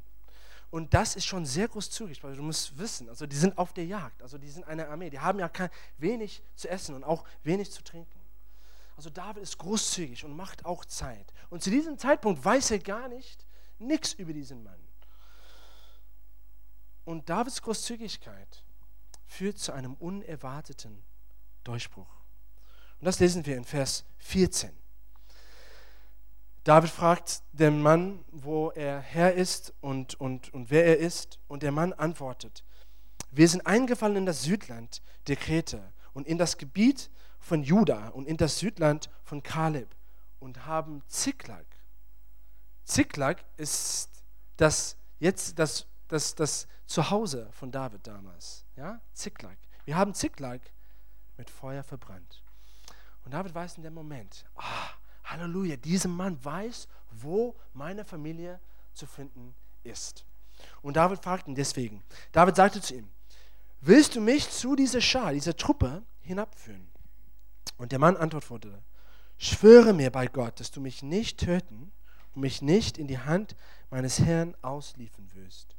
Und 0.70 0.92
das 0.92 1.16
ist 1.16 1.24
schon 1.24 1.46
sehr 1.46 1.68
großzügig, 1.68 2.22
weil 2.22 2.36
du 2.36 2.42
musst 2.42 2.78
wissen, 2.78 3.08
also 3.08 3.26
die 3.26 3.36
sind 3.36 3.56
auf 3.56 3.72
der 3.72 3.86
Jagd, 3.86 4.22
also 4.22 4.36
die 4.36 4.50
sind 4.50 4.66
eine 4.66 4.88
Armee, 4.88 5.08
die 5.08 5.18
haben 5.18 5.38
ja 5.38 5.48
kein, 5.48 5.70
wenig 5.96 6.42
zu 6.56 6.68
essen 6.68 6.94
und 6.94 7.04
auch 7.04 7.24
wenig 7.42 7.70
zu 7.70 7.82
trinken. 7.82 8.20
Also 8.96 9.10
David 9.10 9.42
ist 9.42 9.56
großzügig 9.58 10.24
und 10.24 10.36
macht 10.36 10.64
auch 10.64 10.84
Zeit. 10.84 11.32
Und 11.50 11.62
zu 11.62 11.70
diesem 11.70 11.96
Zeitpunkt 11.98 12.44
weiß 12.44 12.72
er 12.72 12.80
gar 12.80 13.08
nicht 13.08 13.46
nichts 13.78 14.12
über 14.12 14.32
diesen 14.32 14.62
Mann. 14.62 14.80
Und 17.04 17.30
Davids 17.30 17.62
Großzügigkeit 17.62 18.64
führt 19.24 19.58
zu 19.58 19.72
einem 19.72 19.94
unerwarteten 19.94 21.02
Durchbruch. 21.64 22.10
Und 23.00 23.04
das 23.04 23.20
lesen 23.20 23.46
wir 23.46 23.56
in 23.56 23.64
Vers 23.64 24.04
14. 24.18 24.76
David 26.64 26.90
fragt 26.90 27.42
den 27.52 27.80
Mann, 27.82 28.24
wo 28.30 28.70
er 28.70 29.00
her 29.00 29.34
ist 29.34 29.72
und, 29.80 30.20
und, 30.20 30.52
und 30.52 30.70
wer 30.70 30.86
er 30.86 30.98
ist. 30.98 31.38
Und 31.48 31.62
der 31.62 31.72
Mann 31.72 31.92
antwortet, 31.92 32.64
wir 33.30 33.48
sind 33.48 33.66
eingefallen 33.66 34.16
in 34.16 34.26
das 34.26 34.42
Südland 34.42 35.02
der 35.26 35.36
Kreta 35.36 35.92
und 36.12 36.26
in 36.26 36.38
das 36.38 36.58
Gebiet 36.58 37.10
von 37.38 37.62
Juda 37.62 38.08
und 38.08 38.26
in 38.26 38.36
das 38.36 38.58
Südland 38.58 39.10
von 39.22 39.42
Kaleb 39.42 39.94
und 40.38 40.66
haben 40.66 41.02
Ziklag. 41.08 41.66
Ziklag 42.84 43.44
ist 43.56 44.10
das 44.56 44.96
jetzt 45.18 45.58
das, 45.58 45.86
das, 46.08 46.34
das 46.34 46.66
Zuhause 46.86 47.48
von 47.52 47.70
David 47.70 48.06
damals. 48.06 48.64
Ja? 48.76 49.00
Ziklag. 49.12 49.56
Wir 49.84 49.96
haben 49.96 50.14
Ziklag 50.14 50.60
mit 51.36 51.50
Feuer 51.50 51.82
verbrannt. 51.82 52.42
Und 53.24 53.34
David 53.34 53.54
weiß 53.54 53.76
in 53.76 53.82
dem 53.82 53.94
Moment, 53.94 54.46
ah, 54.54 54.90
Halleluja, 55.30 55.76
dieser 55.76 56.08
Mann 56.08 56.42
weiß, 56.44 56.88
wo 57.10 57.54
meine 57.72 58.04
Familie 58.04 58.60
zu 58.94 59.06
finden 59.06 59.54
ist. 59.82 60.24
Und 60.82 60.96
David 60.96 61.22
fragt 61.22 61.48
ihn 61.48 61.54
deswegen. 61.54 62.02
David 62.32 62.56
sagte 62.56 62.80
zu 62.80 62.94
ihm, 62.94 63.08
willst 63.80 64.16
du 64.16 64.20
mich 64.20 64.50
zu 64.50 64.74
dieser 64.76 65.00
Schar, 65.00 65.32
dieser 65.32 65.56
Truppe 65.56 66.02
hinabführen? 66.20 66.88
Und 67.76 67.92
der 67.92 67.98
Mann 67.98 68.16
antwortete, 68.16 68.82
schwöre 69.38 69.92
mir 69.92 70.10
bei 70.10 70.26
Gott, 70.26 70.58
dass 70.60 70.70
du 70.70 70.80
mich 70.80 71.02
nicht 71.02 71.38
töten 71.38 71.92
und 72.34 72.40
mich 72.42 72.60
nicht 72.60 72.98
in 72.98 73.06
die 73.06 73.18
Hand 73.18 73.54
meines 73.90 74.18
Herrn 74.20 74.56
ausliefern 74.62 75.32
wirst. 75.34 75.76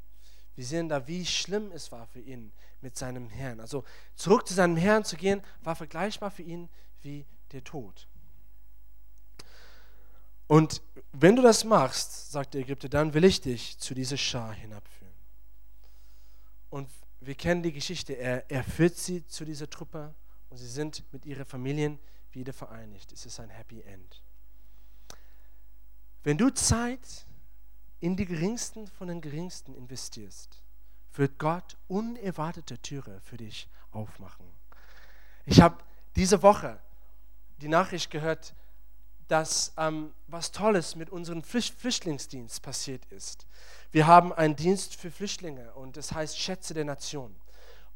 Wir 0.56 0.66
sehen 0.66 0.90
da, 0.90 1.08
wie 1.08 1.26
schlimm 1.26 1.72
es 1.72 1.92
war 1.92 2.06
für 2.08 2.20
ihn 2.20 2.52
mit 2.82 2.98
seinem 2.98 3.30
Herrn. 3.30 3.60
Also 3.60 3.84
zurück 4.16 4.48
zu 4.48 4.54
seinem 4.54 4.78
Herrn 4.78 5.04
zu 5.04 5.16
gehen, 5.16 5.42
war 5.62 5.76
vergleichbar 5.76 6.32
für 6.32 6.44
ihn 6.44 6.70
wie 7.02 7.26
der 7.52 7.64
Tod. 7.64 8.08
Und 10.50 10.82
wenn 11.12 11.36
du 11.36 11.44
das 11.44 11.64
machst, 11.64 12.32
sagt 12.32 12.56
der 12.56 12.62
Ägypter, 12.62 12.90
dann 12.90 13.14
will 13.14 13.24
ich 13.24 13.40
dich 13.40 13.78
zu 13.78 13.94
dieser 13.94 14.18
Schar 14.18 14.52
hinabführen. 14.52 15.14
Und 16.72 16.90
wir 17.20 17.36
kennen 17.36 17.62
die 17.62 17.72
Geschichte. 17.72 18.14
Er, 18.14 18.50
er 18.50 18.64
führt 18.64 18.98
sie 18.98 19.28
zu 19.28 19.46
dieser 19.46 19.70
Truppe 19.70 20.16
und 20.50 20.58
sie 20.58 20.68
sind 20.68 21.04
mit 21.14 21.28
ihren 21.28 21.46
Familien 21.46 22.00
wieder 22.32 22.52
vereinigt. 22.52 23.12
Es 23.12 23.28
ist 23.28 23.40
ein 23.40 23.52
Happy 23.52 23.82
End. 23.82 24.24
Wenn 26.24 26.40
du 26.40 26.50
Zeit 26.50 27.28
in 28.00 28.18
die 28.18 28.26
geringsten 28.26 28.88
von 28.88 29.08
den 29.08 29.22
geringsten 29.22 29.76
investierst, 29.76 30.64
wird 31.14 31.38
Gott 31.38 31.78
unerwartete 31.88 32.80
Türe 32.82 33.22
für 33.22 33.38
dich 33.38 33.70
aufmachen. 33.92 34.48
Ich 35.46 35.62
habe 35.62 35.78
diese 36.16 36.42
Woche 36.42 36.80
die 37.58 37.68
Nachricht 37.68 38.10
gehört, 38.10 38.56
dass 39.30 39.72
ähm, 39.78 40.12
was 40.28 40.52
Tolles 40.52 40.96
mit 40.96 41.12
unserem 41.12 41.44
Flüchtlingsdienst 41.44 42.62
passiert 42.62 43.06
ist. 43.12 43.46
Wir 43.92 44.08
haben 44.08 44.34
einen 44.34 44.56
Dienst 44.56 44.96
für 44.96 45.12
Flüchtlinge 45.12 45.72
und 45.74 45.98
das 45.98 46.12
heißt 46.12 46.38
Schätze 46.38 46.74
der 46.74 46.84
Nation. 46.84 47.36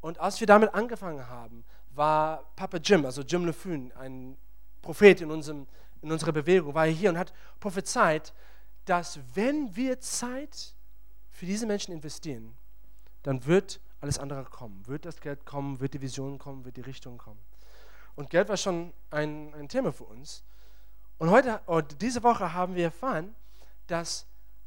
Und 0.00 0.18
als 0.20 0.38
wir 0.40 0.46
damit 0.46 0.74
angefangen 0.74 1.28
haben, 1.28 1.64
war 1.94 2.44
Papa 2.56 2.78
Jim, 2.78 3.04
also 3.04 3.22
Jim 3.22 3.46
LeFun, 3.46 3.92
ein 3.98 4.36
Prophet 4.80 5.20
in, 5.20 5.30
unserem, 5.30 5.66
in 6.02 6.12
unserer 6.12 6.32
Bewegung, 6.32 6.72
war 6.72 6.86
hier 6.86 7.10
und 7.10 7.18
hat 7.18 7.32
prophezeit, 7.58 8.32
dass 8.84 9.18
wenn 9.34 9.74
wir 9.74 9.98
Zeit 10.00 10.74
für 11.30 11.46
diese 11.46 11.66
Menschen 11.66 11.92
investieren, 11.92 12.54
dann 13.24 13.44
wird 13.44 13.80
alles 14.00 14.18
andere 14.18 14.44
kommen. 14.44 14.86
Wird 14.86 15.04
das 15.04 15.20
Geld 15.20 15.44
kommen, 15.46 15.80
wird 15.80 15.94
die 15.94 16.00
Vision 16.00 16.38
kommen, 16.38 16.64
wird 16.64 16.76
die 16.76 16.82
Richtung 16.82 17.18
kommen. 17.18 17.40
Und 18.14 18.30
Geld 18.30 18.48
war 18.48 18.56
schon 18.56 18.92
ein, 19.10 19.52
ein 19.54 19.68
Thema 19.68 19.92
für 19.92 20.04
uns. 20.04 20.44
Und 21.24 21.30
heute, 21.30 21.58
oder 21.64 21.80
diese 21.80 22.22
Woche 22.22 22.52
haben 22.52 22.74
wir 22.74 22.84
erfahren, 22.84 23.34
dass 23.86 24.26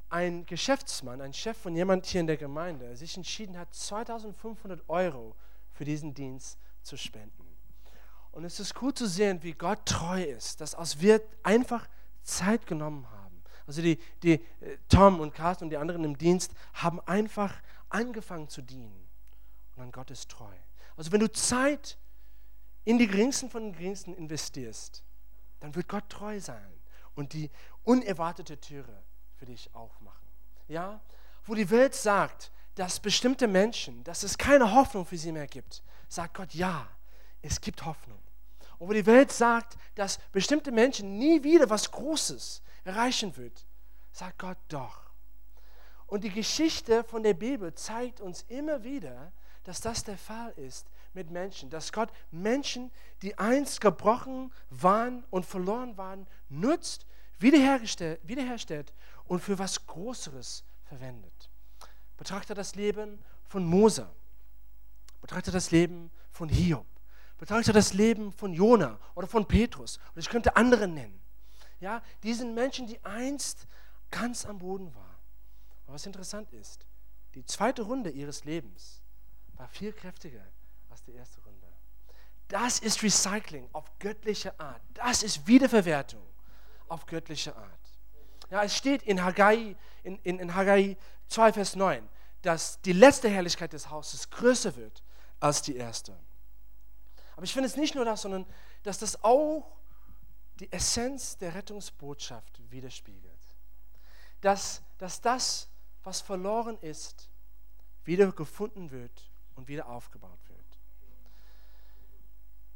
ein 0.10 0.44
Geschäftsmann, 0.48 1.22
ein 1.22 1.32
Chef 1.32 1.56
von 1.56 1.76
jemand 1.76 2.08
hier 2.08 2.22
in 2.22 2.26
der 2.26 2.38
Gemeinde, 2.38 2.98
sich 2.98 3.16
entschieden 3.16 3.60
hat, 3.60 3.76
2500 3.76 4.82
Euro 4.90 5.36
für 5.72 5.86
diesen 5.86 6.16
Dienst 6.16 6.58
zu 6.82 6.98
spenden. 6.98 7.46
Und 8.32 8.44
es 8.44 8.60
ist 8.60 8.74
gut 8.74 8.98
zu 8.98 9.06
sehen, 9.06 9.44
wie 9.44 9.54
Gott 9.54 9.86
treu 9.86 10.24
ist, 10.24 10.60
dass 10.60 10.74
aus 10.74 11.00
wir 11.00 11.22
einfach 11.44 11.88
Zeit 12.24 12.66
genommen 12.66 13.08
haben. 13.12 13.44
Also 13.68 13.84
die, 13.84 14.00
die 14.24 14.34
äh, 14.34 14.78
Tom 14.90 15.20
und 15.20 15.36
Carsten 15.36 15.66
und 15.66 15.70
die 15.70 15.78
anderen 15.78 16.04
im 16.06 16.18
Dienst 16.18 16.54
haben 16.74 17.00
einfach 17.02 17.54
angefangen 17.90 18.50
zu 18.50 18.64
dienen. 18.64 19.08
Und 19.76 19.82
dann 19.84 19.92
Gott 19.92 20.10
ist 20.10 20.32
treu. 20.32 20.56
Also 20.96 21.12
wenn 21.12 21.20
du 21.20 21.32
Zeit 21.32 22.00
in 22.84 22.98
die 22.98 23.06
geringsten 23.06 23.48
von 23.52 23.62
den 23.62 23.74
geringsten 23.74 24.16
investierst, 24.16 25.04
dann 25.60 25.76
wird 25.76 25.88
Gott 25.88 26.10
treu 26.10 26.40
sein 26.40 26.74
und 27.16 27.34
die 27.34 27.50
unerwartete 27.84 28.60
Türe 28.60 29.04
für 29.36 29.46
dich 29.46 29.74
aufmachen. 29.74 30.28
Ja, 30.68 31.00
wo 31.46 31.56
die 31.56 31.70
Welt 31.70 31.96
sagt, 31.96 32.52
dass 32.76 33.00
bestimmte 33.00 33.48
Menschen, 33.48 34.04
dass 34.04 34.24
es 34.24 34.38
keine 34.38 34.74
Hoffnung 34.74 35.06
für 35.06 35.18
sie 35.18 35.32
mehr 35.32 35.48
gibt, 35.48 35.82
sagt 36.08 36.36
Gott, 36.36 36.54
ja, 36.54 36.88
es 37.42 37.60
gibt 37.62 37.86
Hoffnung. 37.86 38.20
Und 38.78 38.90
wo 38.90 38.94
die 38.94 39.06
Welt 39.06 39.32
sagt, 39.32 39.78
dass 39.96 40.20
bestimmte 40.32 40.72
Menschen 40.72 41.18
nie 41.18 41.44
wieder 41.44 41.70
was 41.70 41.90
Großes 41.92 42.62
erreichen 42.84 43.36
wird, 43.38 43.66
sagt 44.12 44.40
Gott 44.40 44.58
doch. 44.68 45.08
Und 46.06 46.24
die 46.24 46.30
Geschichte 46.30 47.04
von 47.04 47.24
der 47.24 47.34
Bibel 47.34 47.74
zeigt 47.74 48.22
uns 48.22 48.44
immer 48.44 48.84
wieder, 48.84 49.32
dass 49.68 49.82
das 49.82 50.06
der 50.06 50.18
Fall 50.18 50.52
ist 50.52 50.88
mit 51.14 51.30
Menschen, 51.30 51.70
dass 51.70 51.92
Gott 51.92 52.10
Menschen, 52.32 52.90
die 53.22 53.38
einst 53.38 53.82
gebrochen 53.82 54.54
waren 54.70 55.26
und 55.30 55.46
verloren 55.46 55.98
waren, 55.98 56.26
nutzt, 56.48 57.06
wiederherstellt, 57.38 58.22
wiederherstellt 58.24 58.94
und 59.26 59.42
für 59.42 59.60
was 59.60 59.86
Größeres 59.86 60.64
verwendet. 60.86 61.50
Betrachte 62.16 62.54
das 62.54 62.76
Leben 62.76 63.20
von 63.44 63.66
Mose. 63.66 64.08
Betrachte 65.20 65.52
das 65.52 65.72
Leben 65.72 66.12
von 66.32 66.48
Hiob. 66.48 66.86
Betrachte 67.38 67.74
das 67.74 67.92
Leben 67.92 68.32
von 68.32 68.54
Jona 68.54 68.98
oder 69.16 69.28
von 69.28 69.46
Petrus. 69.46 70.00
Und 70.16 70.22
ich 70.22 70.30
könnte 70.30 70.56
andere 70.56 70.88
nennen. 70.88 71.20
Ja, 71.82 72.02
diesen 72.24 72.54
Menschen, 72.54 72.88
die 72.88 73.04
einst 73.04 73.68
ganz 74.12 74.46
am 74.46 74.60
Boden 74.60 74.96
waren. 74.96 75.18
Aber 75.86 75.96
was 75.96 76.06
interessant 76.06 76.54
ist, 76.54 76.86
die 77.36 77.44
zweite 77.44 77.82
Runde 77.82 78.12
ihres 78.12 78.46
Lebens 78.46 78.97
war 79.58 79.68
viel 79.68 79.94
kräftiger 79.94 80.46
als 80.90 81.04
die 81.04 81.14
erste 81.14 81.42
Runde. 81.42 81.68
Das 82.48 82.80
ist 82.80 83.04
Recycling 83.04 83.68
auf 83.74 83.92
göttliche 84.00 84.58
Art. 84.60 84.82
Das 84.94 85.24
ist 85.24 85.48
Wiederverwertung 85.48 86.26
auf 86.88 87.06
göttliche 87.06 87.56
Art. 87.56 87.80
Ja, 88.50 88.64
es 88.64 88.76
steht 88.76 89.04
in 89.04 89.24
Haggai, 89.24 89.76
in, 90.04 90.18
in, 90.20 90.40
in 90.40 90.56
Haggai 90.56 90.96
2, 91.28 91.54
Vers 91.54 91.76
9, 91.76 92.08
dass 92.42 92.80
die 92.82 92.94
letzte 92.94 93.28
Herrlichkeit 93.28 93.74
des 93.74 93.90
Hauses 93.90 94.30
größer 94.30 94.76
wird 94.78 95.04
als 95.42 95.62
die 95.62 95.76
erste. 95.76 96.18
Aber 97.36 97.44
ich 97.44 97.52
finde 97.52 97.68
es 97.68 97.76
nicht 97.76 97.96
nur 97.96 98.06
das, 98.06 98.22
sondern 98.22 98.46
dass 98.84 99.00
das 99.00 99.22
auch 99.24 99.78
die 100.60 100.72
Essenz 100.72 101.38
der 101.38 101.54
Rettungsbotschaft 101.54 102.62
widerspiegelt. 102.72 103.34
Dass, 104.42 104.82
dass 104.98 105.20
das, 105.20 105.68
was 106.04 106.22
verloren 106.22 106.78
ist, 106.80 107.30
wieder 108.06 108.32
gefunden 108.32 108.92
wird 108.92 109.27
und 109.58 109.68
wieder 109.68 109.88
aufgebaut 109.88 110.40
wird. 110.48 110.80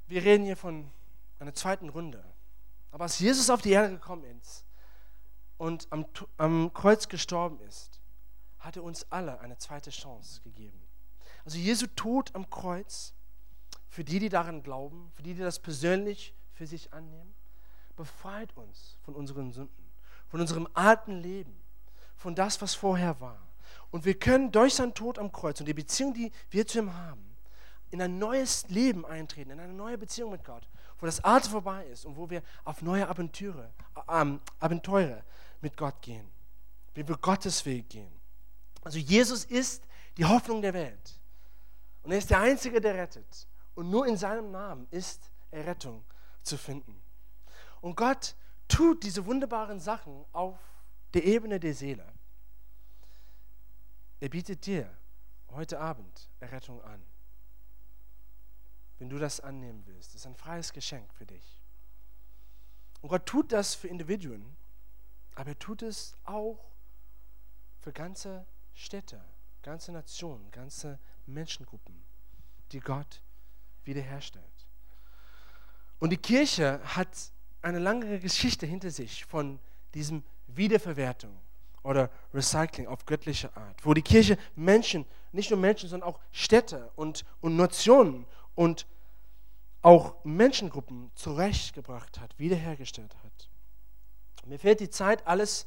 Wir 0.07 0.23
reden 0.23 0.43
hier 0.43 0.57
von 0.57 0.91
einer 1.39 1.53
zweiten 1.53 1.87
Runde. 1.87 2.23
Aber 2.91 3.03
als 3.03 3.19
Jesus 3.19 3.49
auf 3.49 3.61
die 3.61 3.71
Erde 3.71 3.93
gekommen 3.93 4.25
ist 4.25 4.65
und 5.57 5.87
am, 5.91 6.05
am 6.37 6.73
Kreuz 6.73 7.07
gestorben 7.07 7.61
ist, 7.61 8.01
hat 8.59 8.75
er 8.75 8.83
uns 8.83 9.09
alle 9.11 9.39
eine 9.39 9.57
zweite 9.57 9.89
Chance 9.89 10.41
gegeben. 10.41 10.81
Also 11.45 11.57
Jesu 11.57 11.87
Tod 11.95 12.35
am 12.35 12.49
Kreuz, 12.49 13.13
für 13.87 14.03
die, 14.03 14.19
die 14.19 14.29
daran 14.29 14.63
glauben, 14.63 15.11
für 15.15 15.23
die, 15.23 15.33
die 15.33 15.41
das 15.41 15.59
persönlich 15.59 16.35
für 16.53 16.67
sich 16.67 16.93
annehmen, 16.93 17.33
befreit 17.95 18.55
uns 18.55 18.97
von 19.01 19.15
unseren 19.15 19.51
Sünden, 19.51 19.91
von 20.27 20.41
unserem 20.41 20.67
alten 20.73 21.19
Leben, 21.21 21.59
von 22.15 22.35
das, 22.35 22.61
was 22.61 22.75
vorher 22.75 23.19
war. 23.19 23.50
Und 23.89 24.05
wir 24.05 24.17
können 24.17 24.51
durch 24.51 24.75
seinen 24.75 24.93
Tod 24.93 25.19
am 25.19 25.31
Kreuz 25.31 25.59
und 25.59 25.65
die 25.65 25.73
Beziehung, 25.73 26.13
die 26.13 26.31
wir 26.49 26.65
zu 26.65 26.79
ihm 26.79 26.93
haben, 26.93 27.35
in 27.89 28.01
ein 28.01 28.17
neues 28.17 28.67
Leben 28.69 29.05
eintreten, 29.05 29.51
in 29.51 29.59
eine 29.59 29.73
neue 29.73 29.97
Beziehung 29.97 30.31
mit 30.31 30.43
Gott, 30.43 30.67
wo 30.99 31.05
das 31.05 31.23
Alte 31.23 31.49
vorbei 31.49 31.85
ist 31.87 32.05
und 32.05 32.15
wo 32.15 32.29
wir 32.29 32.41
auf 32.63 32.81
neue 32.81 33.07
Abenteuer, 33.07 33.71
äh, 34.07 34.37
Abenteuer 34.59 35.23
mit 35.59 35.75
Gott 35.75 36.01
gehen, 36.01 36.29
wir 36.93 37.03
Gottes 37.03 37.65
Weg 37.65 37.89
gehen. 37.89 38.11
Also 38.83 38.97
Jesus 38.97 39.45
ist 39.45 39.83
die 40.17 40.25
Hoffnung 40.25 40.61
der 40.61 40.73
Welt 40.73 41.19
und 42.03 42.11
er 42.11 42.17
ist 42.17 42.29
der 42.29 42.39
Einzige, 42.39 42.81
der 42.81 42.95
rettet. 42.95 43.47
Und 43.75 43.89
nur 43.89 44.05
in 44.05 44.17
seinem 44.17 44.51
Namen 44.51 44.87
ist 44.91 45.31
Errettung 45.51 46.03
zu 46.43 46.57
finden. 46.57 47.01
Und 47.79 47.95
Gott 47.95 48.35
tut 48.67 49.03
diese 49.03 49.25
wunderbaren 49.25 49.79
Sachen 49.79 50.25
auf 50.31 50.57
der 51.13 51.25
Ebene 51.25 51.59
der 51.59 51.73
Seele. 51.73 52.05
Er 54.21 54.29
bietet 54.29 54.67
dir 54.67 54.87
heute 55.49 55.79
Abend 55.79 56.29
Errettung 56.39 56.79
an. 56.83 57.01
Wenn 58.99 59.09
du 59.09 59.17
das 59.17 59.39
annehmen 59.39 59.83
willst, 59.87 60.09
das 60.09 60.21
ist 60.21 60.27
ein 60.27 60.35
freies 60.35 60.71
Geschenk 60.73 61.11
für 61.15 61.25
dich. 61.25 61.59
Und 63.01 63.09
Gott 63.09 63.25
tut 63.25 63.51
das 63.51 63.73
für 63.73 63.87
Individuen, 63.87 64.55
aber 65.33 65.49
er 65.49 65.59
tut 65.59 65.81
es 65.81 66.15
auch 66.23 66.71
für 67.79 67.91
ganze 67.91 68.45
Städte, 68.75 69.25
ganze 69.63 69.91
Nationen, 69.91 70.51
ganze 70.51 70.99
Menschengruppen, 71.25 72.03
die 72.73 72.79
Gott 72.79 73.23
wiederherstellt. 73.85 74.67
Und 75.97 76.11
die 76.11 76.17
Kirche 76.17 76.79
hat 76.95 77.31
eine 77.63 77.79
lange 77.79 78.19
Geschichte 78.19 78.67
hinter 78.67 78.91
sich 78.91 79.25
von 79.25 79.59
diesem 79.95 80.23
Wiederverwertung 80.45 81.35
oder 81.83 82.09
Recycling 82.33 82.87
auf 82.87 83.05
göttliche 83.05 83.55
Art, 83.55 83.85
wo 83.85 83.93
die 83.93 84.01
Kirche 84.01 84.37
Menschen, 84.55 85.05
nicht 85.31 85.49
nur 85.49 85.59
Menschen, 85.59 85.89
sondern 85.89 86.09
auch 86.09 86.19
Städte 86.31 86.91
und, 86.95 87.25
und 87.39 87.55
Nationen 87.55 88.27
und 88.55 88.85
auch 89.81 90.23
Menschengruppen 90.23 91.11
zurechtgebracht 91.15 92.19
hat, 92.19 92.37
wiederhergestellt 92.37 93.15
hat. 93.23 93.49
Mir 94.45 94.59
fehlt 94.59 94.79
die 94.79 94.89
Zeit, 94.89 95.25
alles 95.25 95.65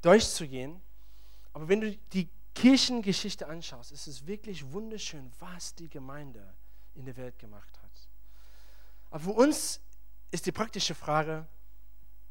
durchzugehen, 0.00 0.80
aber 1.52 1.68
wenn 1.68 1.80
du 1.80 1.96
die 2.12 2.28
Kirchengeschichte 2.54 3.46
anschaust, 3.46 3.92
ist 3.92 4.06
es 4.06 4.26
wirklich 4.26 4.72
wunderschön, 4.72 5.32
was 5.38 5.74
die 5.74 5.88
Gemeinde 5.88 6.54
in 6.94 7.06
der 7.06 7.16
Welt 7.16 7.38
gemacht 7.38 7.78
hat. 7.82 8.08
Aber 9.10 9.20
für 9.20 9.30
uns 9.30 9.80
ist 10.30 10.46
die 10.46 10.52
praktische 10.52 10.94
Frage, 10.94 11.46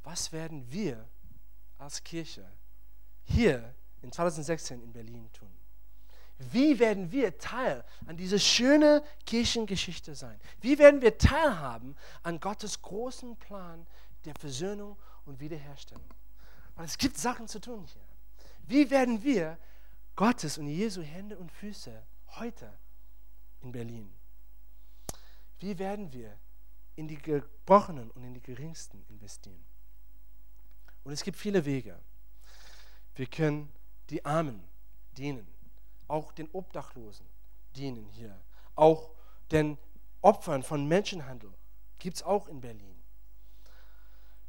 was 0.04 0.32
werden 0.32 0.72
wir 0.72 1.08
als 1.78 2.04
Kirche 2.04 2.52
hier 3.32 3.74
in 4.02 4.12
2016 4.12 4.82
in 4.82 4.94
Berlin 4.94 5.30
tun? 5.34 5.52
Wie 6.52 6.80
werden 6.80 7.12
wir 7.12 7.38
Teil 7.38 7.84
an 8.08 8.18
dieser 8.18 8.40
schönen 8.40 9.02
Kirchengeschichte 9.26 10.16
sein? 10.16 10.40
Wie 10.60 10.80
werden 10.80 11.02
wir 11.02 11.18
teilhaben 11.18 11.96
an 12.24 12.40
Gottes 12.40 12.82
großen 12.82 13.38
Plan 13.38 13.86
der 14.26 14.34
Versöhnung 14.40 14.98
und 15.26 15.40
Wiederherstellung? 15.40 16.14
Weil 16.76 16.86
es 16.86 16.98
gibt 16.98 17.18
Sachen 17.18 17.48
zu 17.48 17.60
tun 17.60 17.86
hier. 17.86 18.02
Wie 18.68 18.90
werden 18.90 19.22
wir 19.24 19.60
Gottes 20.16 20.58
und 20.58 20.68
Jesu 20.68 21.02
Hände 21.02 21.38
und 21.38 21.52
Füße 21.52 22.04
heute 22.40 22.74
in 23.62 23.72
Berlin? 23.72 24.12
Wie 25.60 25.78
werden 25.78 26.12
wir 26.12 26.40
in 26.96 27.08
die 27.08 27.18
Gebrochenen 27.18 28.12
und 28.12 28.24
in 28.24 28.34
die 28.34 28.42
Geringsten 28.42 29.04
investieren. 29.10 29.64
Und 31.04 31.14
es 31.14 31.24
gibt 31.24 31.38
viele 31.38 31.66
Wege. 31.66 32.00
Wir 33.16 33.26
können 33.28 33.72
die 34.10 34.26
Armen 34.26 34.64
dienen, 35.18 35.48
auch 36.08 36.32
den 36.32 36.50
Obdachlosen 36.52 37.26
dienen 37.76 38.06
hier, 38.10 38.38
auch 38.76 39.12
den 39.52 39.78
Opfern 40.22 40.64
von 40.64 40.88
Menschenhandel 40.88 41.52
gibt 42.00 42.18
es 42.18 42.24
auch 42.24 42.48
in 42.48 42.62
Berlin. 42.62 42.96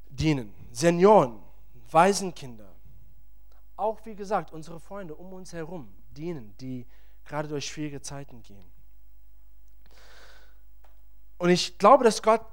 Dienen, 0.08 0.54
Senioren, 0.70 1.42
Waisenkinder, 1.90 2.74
auch 3.76 4.04
wie 4.04 4.14
gesagt 4.14 4.52
unsere 4.52 4.80
Freunde 4.80 5.14
um 5.14 5.32
uns 5.32 5.52
herum 5.52 5.92
dienen, 6.10 6.54
die 6.58 6.86
gerade 7.24 7.48
durch 7.48 7.66
schwierige 7.66 8.00
Zeiten 8.00 8.42
gehen. 8.42 8.70
Und 11.38 11.50
ich 11.50 11.78
glaube, 11.78 12.04
dass 12.04 12.22
Gott 12.22 12.44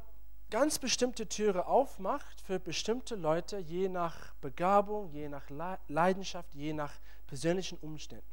ganz 0.50 0.80
bestimmte 0.80 1.28
Türe 1.28 1.68
aufmacht 1.68 2.42
für 2.42 2.60
bestimmte 2.60 3.16
Leute, 3.16 3.58
je 3.58 3.90
nach 3.90 4.34
Begabung, 4.36 5.10
je 5.12 5.30
nach 5.30 5.50
Leidenschaft, 5.88 6.54
je 6.54 6.74
nach 6.74 6.94
persönlichen 7.28 7.78
Umständen. 7.80 8.26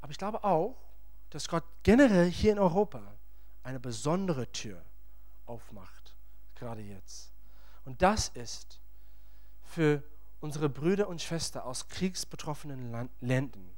Aber 0.00 0.12
ich 0.12 0.18
glaube 0.18 0.44
auch, 0.44 0.76
dass 1.30 1.48
Gott 1.48 1.64
generell 1.82 2.30
hier 2.30 2.52
in 2.52 2.58
Europa 2.58 3.02
eine 3.62 3.80
besondere 3.80 4.50
Tür 4.52 4.82
aufmacht, 5.46 6.14
gerade 6.54 6.82
jetzt. 6.82 7.32
Und 7.84 8.02
das 8.02 8.28
ist 8.28 8.80
für 9.62 10.02
unsere 10.40 10.68
Brüder 10.68 11.08
und 11.08 11.22
Schwestern 11.22 11.62
aus 11.62 11.88
kriegsbetroffenen 11.88 13.10
Ländern, 13.20 13.70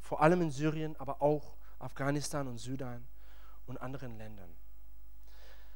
vor 0.00 0.20
allem 0.20 0.42
in 0.42 0.50
Syrien, 0.50 0.96
aber 0.96 1.22
auch 1.22 1.54
Afghanistan 1.78 2.46
und 2.48 2.58
Sudan 2.58 3.06
und 3.66 3.80
anderen 3.80 4.16
Ländern. 4.18 4.54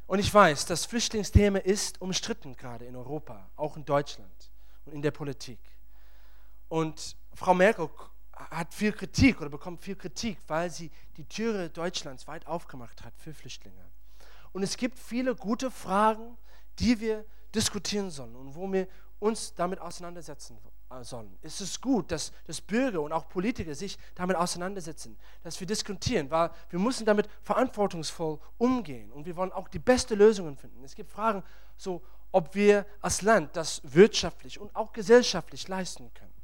Und 0.06 0.20
ich 0.20 0.32
weiß, 0.32 0.66
das 0.66 0.86
Flüchtlingsthema 0.86 1.58
ist 1.58 2.00
umstritten 2.00 2.56
gerade 2.56 2.84
in 2.84 2.94
Europa, 2.94 3.50
auch 3.56 3.76
in 3.76 3.84
Deutschland 3.84 4.50
und 4.84 4.92
in 4.92 5.02
der 5.02 5.10
Politik. 5.10 5.58
Und 6.68 7.16
Frau 7.34 7.54
Merkel 7.54 7.90
hat 8.32 8.72
viel 8.72 8.92
Kritik 8.92 9.40
oder 9.40 9.50
bekommt 9.50 9.82
viel 9.82 9.96
Kritik, 9.96 10.38
weil 10.46 10.70
sie 10.70 10.90
die 11.16 11.24
Türe 11.24 11.70
Deutschlands 11.70 12.26
weit 12.28 12.46
aufgemacht 12.46 13.04
hat 13.04 13.14
für 13.18 13.34
Flüchtlinge. 13.34 13.84
Und 14.52 14.62
es 14.62 14.76
gibt 14.76 14.98
viele 14.98 15.34
gute 15.34 15.70
Fragen, 15.70 16.36
die 16.78 17.00
wir 17.00 17.24
diskutieren 17.54 18.10
sollen 18.10 18.36
und 18.36 18.54
wo 18.54 18.70
wir 18.72 18.86
uns 19.18 19.54
damit 19.54 19.80
auseinandersetzen 19.80 20.56
wollen 20.62 20.75
sollen. 21.02 21.36
Es 21.42 21.60
ist 21.60 21.80
gut, 21.80 22.10
dass, 22.10 22.32
dass 22.46 22.60
Bürger 22.60 23.00
und 23.00 23.12
auch 23.12 23.28
Politiker 23.28 23.74
sich 23.74 23.98
damit 24.14 24.36
auseinandersetzen, 24.36 25.18
dass 25.42 25.58
wir 25.58 25.66
diskutieren, 25.66 26.30
weil 26.30 26.50
wir 26.70 26.78
müssen 26.78 27.04
damit 27.04 27.28
verantwortungsvoll 27.42 28.38
umgehen 28.58 29.10
und 29.12 29.26
wir 29.26 29.36
wollen 29.36 29.52
auch 29.52 29.68
die 29.68 29.78
beste 29.78 30.14
Lösungen 30.14 30.56
finden. 30.56 30.84
Es 30.84 30.94
gibt 30.94 31.10
Fragen, 31.10 31.42
so 31.76 32.02
ob 32.32 32.54
wir 32.54 32.86
als 33.00 33.22
Land 33.22 33.56
das 33.56 33.80
wirtschaftlich 33.84 34.60
und 34.60 34.74
auch 34.76 34.92
gesellschaftlich 34.92 35.68
leisten 35.68 36.12
können, 36.14 36.34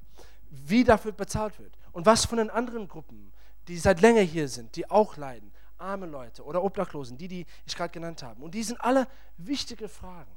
wie 0.50 0.84
dafür 0.84 1.12
bezahlt 1.12 1.58
wird 1.58 1.76
und 1.92 2.06
was 2.06 2.24
von 2.24 2.38
den 2.38 2.50
anderen 2.50 2.88
Gruppen, 2.88 3.32
die 3.68 3.78
seit 3.78 4.00
länger 4.00 4.22
hier 4.22 4.48
sind, 4.48 4.74
die 4.76 4.90
auch 4.90 5.16
leiden, 5.16 5.52
arme 5.78 6.06
Leute 6.06 6.44
oder 6.44 6.62
Obdachlosen, 6.62 7.18
die, 7.18 7.28
die 7.28 7.46
ich 7.66 7.76
gerade 7.76 7.92
genannt 7.92 8.22
habe. 8.22 8.42
Und 8.42 8.54
die 8.54 8.62
sind 8.62 8.80
alle 8.80 9.06
wichtige 9.36 9.88
Fragen. 9.88 10.30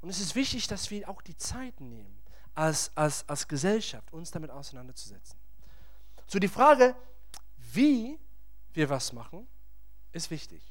Und 0.00 0.08
es 0.08 0.20
ist 0.20 0.34
wichtig, 0.34 0.66
dass 0.66 0.90
wir 0.90 1.08
auch 1.08 1.22
die 1.22 1.36
Zeit 1.36 1.80
nehmen, 1.80 2.21
als, 2.54 2.90
als, 2.96 3.28
als 3.28 3.46
Gesellschaft 3.46 4.12
uns 4.12 4.30
damit 4.30 4.50
auseinanderzusetzen. 4.50 5.38
So 6.26 6.38
die 6.38 6.48
Frage, 6.48 6.94
wie 7.56 8.18
wir 8.72 8.88
was 8.88 9.12
machen, 9.12 9.46
ist 10.12 10.30
wichtig. 10.30 10.62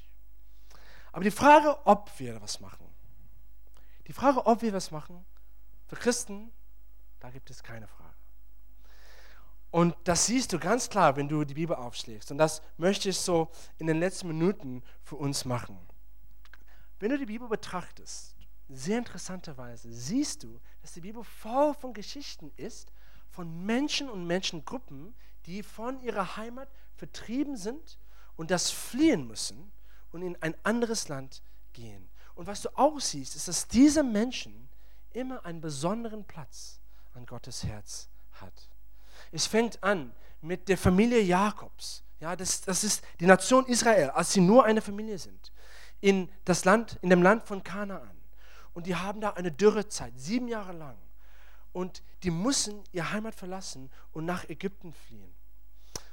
Aber 1.12 1.24
die 1.24 1.30
Frage, 1.30 1.86
ob 1.86 2.10
wir 2.18 2.40
was 2.40 2.60
machen, 2.60 2.86
die 4.06 4.12
Frage, 4.12 4.46
ob 4.46 4.62
wir 4.62 4.72
was 4.72 4.90
machen, 4.90 5.24
für 5.86 5.96
Christen, 5.96 6.50
da 7.20 7.30
gibt 7.30 7.50
es 7.50 7.62
keine 7.62 7.86
Frage. 7.86 8.02
Und 9.70 9.96
das 10.04 10.26
siehst 10.26 10.52
du 10.52 10.58
ganz 10.58 10.88
klar, 10.88 11.16
wenn 11.16 11.28
du 11.28 11.44
die 11.44 11.54
Bibel 11.54 11.74
aufschlägst. 11.74 12.30
Und 12.30 12.38
das 12.38 12.60
möchte 12.76 13.08
ich 13.08 13.18
so 13.18 13.50
in 13.78 13.86
den 13.86 13.98
letzten 13.98 14.28
Minuten 14.28 14.82
für 15.02 15.16
uns 15.16 15.44
machen. 15.44 15.78
Wenn 16.98 17.10
du 17.10 17.18
die 17.18 17.26
Bibel 17.26 17.48
betrachtest, 17.48 18.36
sehr 18.68 18.98
interessanterweise 18.98 19.90
siehst 19.92 20.42
du, 20.42 20.60
dass 20.82 20.92
die 20.92 21.00
Bibel 21.00 21.24
voll 21.24 21.74
von 21.74 21.94
Geschichten 21.94 22.52
ist, 22.56 22.92
von 23.30 23.64
Menschen 23.64 24.10
und 24.10 24.26
Menschengruppen, 24.26 25.14
die 25.46 25.62
von 25.62 26.00
ihrer 26.02 26.36
Heimat 26.36 26.68
vertrieben 26.96 27.56
sind 27.56 27.98
und 28.36 28.50
das 28.50 28.70
fliehen 28.70 29.26
müssen 29.26 29.72
und 30.10 30.22
in 30.22 30.36
ein 30.42 30.54
anderes 30.64 31.08
Land 31.08 31.42
gehen. 31.72 32.08
Und 32.34 32.46
was 32.46 32.62
du 32.62 32.68
auch 32.76 33.00
siehst, 33.00 33.36
ist, 33.36 33.48
dass 33.48 33.68
diese 33.68 34.02
Menschen 34.02 34.68
immer 35.12 35.44
einen 35.44 35.60
besonderen 35.60 36.24
Platz 36.24 36.80
an 37.14 37.26
Gottes 37.26 37.64
Herz 37.64 38.08
hat. 38.32 38.70
Es 39.30 39.46
fängt 39.46 39.82
an 39.82 40.14
mit 40.40 40.68
der 40.68 40.78
Familie 40.78 41.20
Jakobs. 41.20 42.02
Ja, 42.20 42.36
das, 42.36 42.60
das 42.60 42.84
ist 42.84 43.04
die 43.20 43.26
Nation 43.26 43.66
Israel, 43.66 44.10
als 44.10 44.32
sie 44.32 44.40
nur 44.40 44.64
eine 44.64 44.80
Familie 44.80 45.18
sind, 45.18 45.52
in, 46.00 46.28
das 46.44 46.64
Land, 46.64 46.98
in 47.02 47.10
dem 47.10 47.22
Land 47.22 47.46
von 47.46 47.62
Kanaan. 47.62 48.21
Und 48.74 48.86
die 48.86 48.96
haben 48.96 49.20
da 49.20 49.30
eine 49.30 49.52
Dürrezeit, 49.52 50.12
sieben 50.18 50.48
Jahre 50.48 50.72
lang. 50.72 50.96
Und 51.72 52.02
die 52.22 52.30
müssen 52.30 52.82
ihre 52.92 53.12
Heimat 53.12 53.34
verlassen 53.34 53.90
und 54.12 54.24
nach 54.24 54.48
Ägypten 54.48 54.92
fliehen. 54.92 55.34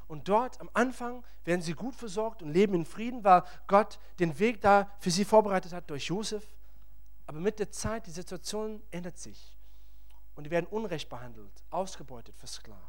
Und 0.08 0.28
dort 0.28 0.60
am 0.60 0.70
Anfang 0.74 1.24
werden 1.46 1.62
sie 1.62 1.74
gut 1.74 1.96
versorgt 1.96 2.42
und 2.42 2.52
leben 2.52 2.74
in 2.74 2.86
Frieden, 2.86 3.24
weil 3.24 3.44
Gott 3.68 4.00
den 4.20 4.40
Weg 4.40 4.62
da 4.62 4.90
für 5.00 5.12
sie 5.12 5.26
vorbereitet 5.26 5.72
hat 5.74 5.90
durch 5.90 6.06
Josef. 6.06 6.44
Aber 7.28 7.40
mit 7.40 7.60
der 7.60 7.72
Zeit, 7.72 8.08
die 8.08 8.12
Situation 8.12 8.82
ändert 8.90 9.20
sich. 9.20 9.56
Und 10.36 10.46
die 10.46 10.52
werden 10.52 10.66
unrecht 10.66 11.10
behandelt, 11.10 11.52
ausgebeutet, 11.70 12.36
versklavt. 12.38 12.82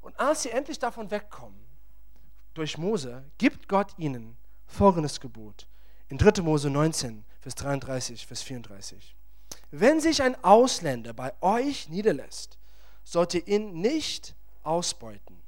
Und 0.00 0.18
als 0.20 0.42
sie 0.42 0.50
endlich 0.50 0.78
davon 0.78 1.10
wegkommen, 1.10 1.58
durch 2.52 2.78
Mose, 2.78 3.24
gibt 3.38 3.68
Gott 3.68 3.98
ihnen 3.98 4.36
folgendes 4.66 5.18
Gebot. 5.18 5.66
In 6.08 6.18
3. 6.18 6.42
Mose 6.42 6.70
19, 6.70 7.24
Vers 7.44 7.56
33, 7.56 8.26
Vers 8.26 8.40
34. 8.40 9.14
Wenn 9.70 10.00
sich 10.00 10.22
ein 10.22 10.34
Ausländer 10.42 11.12
bei 11.12 11.30
euch 11.42 11.90
niederlässt, 11.90 12.56
sollt 13.02 13.34
ihr 13.34 13.46
ihn 13.46 13.82
nicht 13.82 14.34
ausbeuten. 14.62 15.42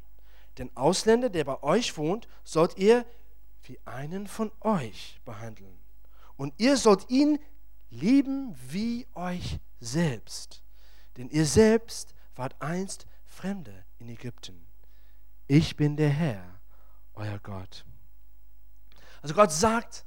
Den 0.58 0.76
Ausländer, 0.76 1.30
der 1.30 1.44
bei 1.44 1.62
euch 1.62 1.96
wohnt, 1.96 2.28
sollt 2.44 2.76
ihr 2.76 3.06
wie 3.62 3.78
einen 3.86 4.26
von 4.26 4.52
euch 4.60 5.22
behandeln. 5.24 5.78
Und 6.36 6.52
ihr 6.58 6.76
sollt 6.76 7.08
ihn 7.08 7.38
lieben 7.88 8.54
wie 8.68 9.06
euch 9.14 9.58
selbst. 9.80 10.62
Denn 11.16 11.30
ihr 11.30 11.46
selbst 11.46 12.14
wart 12.34 12.60
einst 12.60 13.06
Fremde 13.24 13.86
in 13.98 14.10
Ägypten. 14.10 14.66
Ich 15.46 15.76
bin 15.76 15.96
der 15.96 16.10
Herr, 16.10 16.60
euer 17.14 17.38
Gott. 17.38 17.86
Also 19.22 19.34
Gott 19.34 19.50
sagt, 19.50 20.05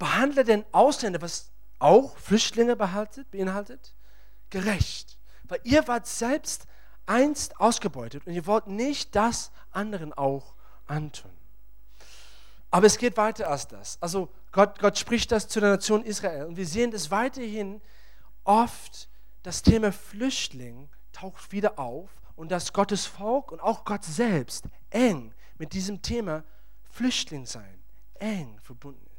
behandle 0.00 0.44
den 0.44 0.64
Ausländer, 0.72 1.20
was 1.22 1.52
auch 1.78 2.16
Flüchtlinge 2.16 2.74
behaltet, 2.74 3.30
beinhaltet, 3.30 3.94
gerecht. 4.48 5.18
Weil 5.44 5.60
ihr 5.62 5.86
wart 5.86 6.08
selbst 6.08 6.66
einst 7.06 7.60
ausgebeutet 7.60 8.26
und 8.26 8.32
ihr 8.32 8.46
wollt 8.46 8.66
nicht 8.66 9.14
das 9.14 9.52
anderen 9.70 10.12
auch 10.12 10.54
antun. 10.86 11.30
Aber 12.70 12.86
es 12.86 12.98
geht 12.98 13.16
weiter 13.16 13.48
als 13.48 13.68
das. 13.68 14.00
Also 14.00 14.30
Gott, 14.52 14.78
Gott 14.78 14.98
spricht 14.98 15.32
das 15.32 15.48
zu 15.48 15.60
der 15.60 15.70
Nation 15.70 16.04
Israel 16.04 16.46
und 16.46 16.56
wir 16.56 16.66
sehen 16.66 16.90
das 16.90 17.10
weiterhin 17.10 17.82
oft, 18.44 19.08
das 19.42 19.62
Thema 19.62 19.92
Flüchtling 19.92 20.88
taucht 21.12 21.52
wieder 21.52 21.78
auf 21.78 22.10
und 22.36 22.50
dass 22.50 22.72
Gottes 22.72 23.06
Volk 23.06 23.52
und 23.52 23.60
auch 23.60 23.84
Gott 23.84 24.04
selbst 24.04 24.64
eng 24.88 25.34
mit 25.58 25.72
diesem 25.74 26.00
Thema 26.00 26.42
Flüchtling 26.90 27.44
sein, 27.44 27.82
eng 28.14 28.58
verbunden. 28.60 29.09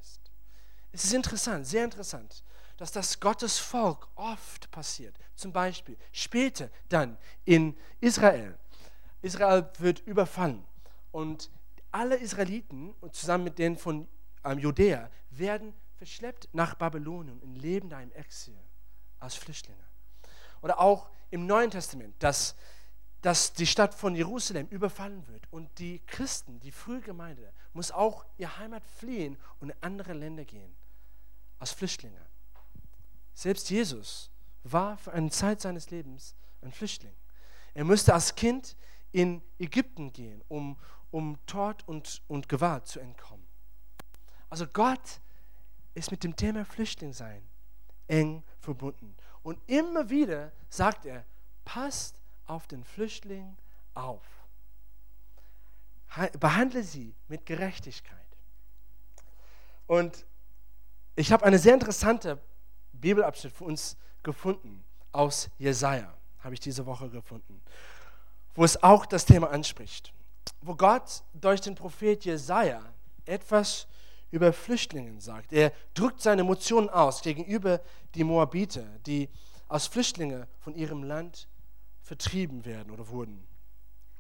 Es 0.91 1.06
ist 1.06 1.13
interessant, 1.13 1.65
sehr 1.65 1.86
interessant, 1.86 2.43
dass 2.77 2.91
das 2.91 3.19
Gottes 3.19 3.60
Volk 3.60 4.08
oft 4.15 4.69
passiert. 4.71 5.17
Zum 5.36 5.54
Beispiel 5.54 5.97
später 6.12 6.69
dann 6.89 7.17
in 7.45 7.77
Israel. 8.01 8.58
Israel 9.21 9.69
wird 9.77 9.99
überfallen 9.99 10.65
und 11.12 11.49
alle 11.91 12.15
Israeliten 12.15 12.93
zusammen 13.12 13.45
mit 13.45 13.60
denen 13.60 13.77
von 13.77 14.08
ähm, 14.43 14.60
Judäa 14.60 15.10
werden 15.30 15.73
verschleppt 15.97 16.49
nach 16.54 16.75
Babylonien 16.75 17.39
und 17.39 17.56
leben 17.56 17.89
da 17.89 18.01
im 18.01 18.12
Exil 18.13 18.58
als 19.19 19.36
Flüchtlinge. 19.36 19.84
Oder 20.62 20.80
auch 20.80 21.10
im 21.30 21.45
Neuen 21.45 21.71
Testament, 21.71 22.15
dass, 22.19 22.56
dass 23.21 23.54
die 23.54 23.67
Stadt 23.67 23.93
von 23.93 24.15
Jerusalem 24.15 24.67
überfallen 24.69 25.27
wird 25.27 25.43
und 25.51 25.69
die 25.80 25.99
Christen, 26.08 26.60
die 26.60 26.71
frühe 26.71 27.01
Gemeinde, 27.01 27.54
muss 27.73 27.91
auch 27.91 28.25
ihr 28.38 28.58
Heimat 28.58 28.84
fliehen 28.86 29.38
und 29.60 29.69
in 29.69 29.75
andere 29.82 30.13
Länder 30.13 30.43
gehen 30.43 30.75
als 31.62 31.71
Flüchtlinge. 31.71 32.19
Selbst 33.36 33.69
Jesus 33.69 34.32
war 34.63 34.97
für 34.97 35.13
eine 35.13 35.30
Zeit 35.30 35.62
seines 35.62 35.91
Lebens 35.91 36.36
ein 36.62 36.71
Flüchtling. 36.71 37.13
Er 37.76 37.86
musste 37.86 38.13
als 38.13 38.36
Kind 38.36 38.76
in 39.12 39.43
Ägypten 39.60 40.12
gehen, 40.12 40.43
um, 40.47 40.78
um 41.12 41.38
Tod 41.45 41.88
und, 41.88 42.24
und 42.28 42.50
Gewalt 42.50 42.88
zu 42.88 43.00
entkommen. 43.00 43.45
Also 44.50 44.65
Gott 44.65 45.21
ist 45.93 46.10
mit 46.10 46.24
dem 46.24 46.36
Thema 46.36 46.65
Flüchtling 46.65 47.13
sein 47.13 47.47
eng 48.08 48.43
verbunden. 48.60 49.15
Und 49.43 49.60
immer 49.67 50.10
wieder 50.10 50.52
sagt 50.69 51.06
er, 51.06 51.26
passt 51.63 52.19
auf 52.45 52.67
den 52.67 52.84
Flüchtling 52.84 53.56
auf. 53.93 54.24
Behandle 56.39 56.84
sie 56.84 57.15
mit 57.28 57.45
Gerechtigkeit. 57.45 58.17
Und 59.88 60.26
ich 61.15 61.32
habe 61.32 61.45
eine 61.45 61.60
sehr 61.60 61.74
interessante 61.74 62.41
Bibelabschnitt 62.93 63.54
für 63.54 63.65
uns 63.65 63.97
gefunden 64.24 64.84
aus 65.12 65.50
Jesaja, 65.58 66.13
habe 66.39 66.54
ich 66.54 66.60
diese 66.60 66.86
Woche 66.86 67.10
gefunden, 67.10 67.62
wo 68.54 68.63
es 68.63 68.82
auch 68.82 69.06
das 69.06 69.26
Thema 69.26 69.50
anspricht. 69.50 70.13
Wo 70.62 70.76
Gott 70.76 71.24
durch 71.34 71.62
den 71.62 71.76
Prophet 71.76 72.24
Jesaja 72.26 72.82
etwas 73.26 73.88
über 74.32 74.54
Flüchtlinge 74.54 75.19
sagt. 75.19 75.54
Er 75.54 75.74
drückt 75.93 76.21
seine 76.21 76.41
Emotionen 76.41 76.89
aus 76.89 77.21
gegenüber 77.21 77.82
die 78.15 78.24
Moabiter, 78.24 78.86
die 79.06 79.30
als 79.67 79.88
Flüchtlinge 79.88 80.47
von 80.60 80.74
ihrem 80.76 81.04
Land 81.04 81.47
vertrieben 82.02 82.65
werden 82.65 82.91
oder 82.91 83.08
wurden. 83.10 83.45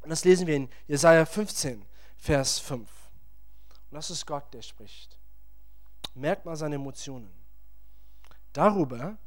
Und 0.01 0.09
das 0.09 0.23
lesen 0.25 0.47
wir 0.47 0.55
in 0.55 0.69
Jesaja 0.87 1.25
15, 1.25 1.85
Vers 2.17 2.59
5. 2.59 2.89
Und 3.89 3.95
das 3.95 4.09
ist 4.09 4.25
Gott, 4.25 4.53
der 4.53 4.61
spricht. 4.61 5.17
Merkt 6.13 6.45
mal 6.45 6.55
seine 6.55 6.75
Emotionen. 6.75 7.31
Darüber 8.53 9.17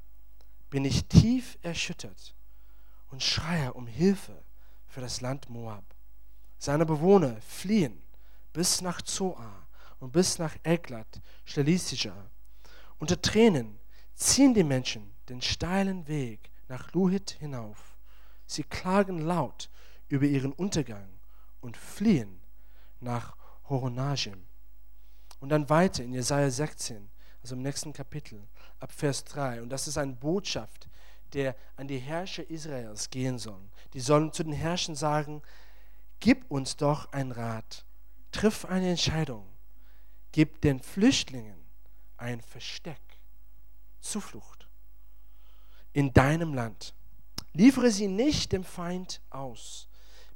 bin 0.71 0.85
ich 0.85 1.07
tief 1.07 1.59
erschüttert 1.63 2.35
und 3.11 3.23
schreie 3.23 3.73
um 3.73 3.87
Hilfe 3.87 4.45
für 4.87 5.01
das 5.01 5.21
Land 5.21 5.49
Moab. 5.49 5.85
Seine 6.59 6.85
Bewohner 6.87 7.41
fliehen 7.41 8.03
bis 8.53 8.81
nach 8.81 9.03
Zoar 9.03 9.67
und 9.99 10.13
bis 10.13 10.39
nach 10.39 10.57
Eglat, 10.63 11.21
Shtelisija. 11.45 12.15
Unter 12.99 13.21
Tränen 13.21 13.79
ziehen 14.15 14.55
die 14.55 14.65
Menschen 14.65 15.15
den 15.29 15.43
steilen 15.43 16.07
Weg 16.07 16.51
nach 16.69 16.93
Luhit 16.93 17.31
hinauf. 17.31 17.97
Sie 18.47 18.63
klagen 18.63 19.19
laut 19.19 19.71
über 20.09 20.27
ihren 20.27 20.53
Untergang 20.53 21.09
und 21.61 21.77
fliehen 21.77 22.41
nach 23.01 23.37
Horonajim. 23.69 24.47
Und 25.45 25.51
dann 25.51 25.69
weiter 25.69 26.03
in 26.03 26.15
Jesaja 26.15 26.49
16, 26.49 27.07
also 27.43 27.55
im 27.55 27.61
nächsten 27.61 27.93
Kapitel 27.93 28.49
ab 28.81 28.91
Vers 28.91 29.25
3. 29.25 29.61
Und 29.61 29.69
das 29.69 29.87
ist 29.87 29.99
eine 29.99 30.15
Botschaft, 30.15 30.89
der 31.35 31.55
an 31.77 31.87
die 31.87 31.99
Herrscher 31.99 32.49
Israels 32.49 33.11
gehen 33.11 33.37
soll. 33.37 33.61
Die 33.93 34.01
sollen 34.01 34.33
zu 34.33 34.43
den 34.43 34.55
Herrschern 34.55 34.95
sagen, 34.95 35.43
gib 36.19 36.51
uns 36.51 36.77
doch 36.77 37.13
ein 37.13 37.31
Rat, 37.31 37.85
triff 38.33 38.65
eine 38.65 38.89
Entscheidung, 38.89 39.47
gib 40.33 40.63
den 40.63 40.81
Flüchtlingen 40.81 41.59
ein 42.17 42.41
Versteck, 42.41 43.03
Zuflucht 44.01 44.67
in 45.93 46.15
deinem 46.15 46.55
Land. 46.55 46.95
Liefere 47.53 47.91
sie 47.91 48.09
nicht 48.09 48.51
dem 48.53 48.65
Feind 48.65 49.21
aus. 49.29 49.89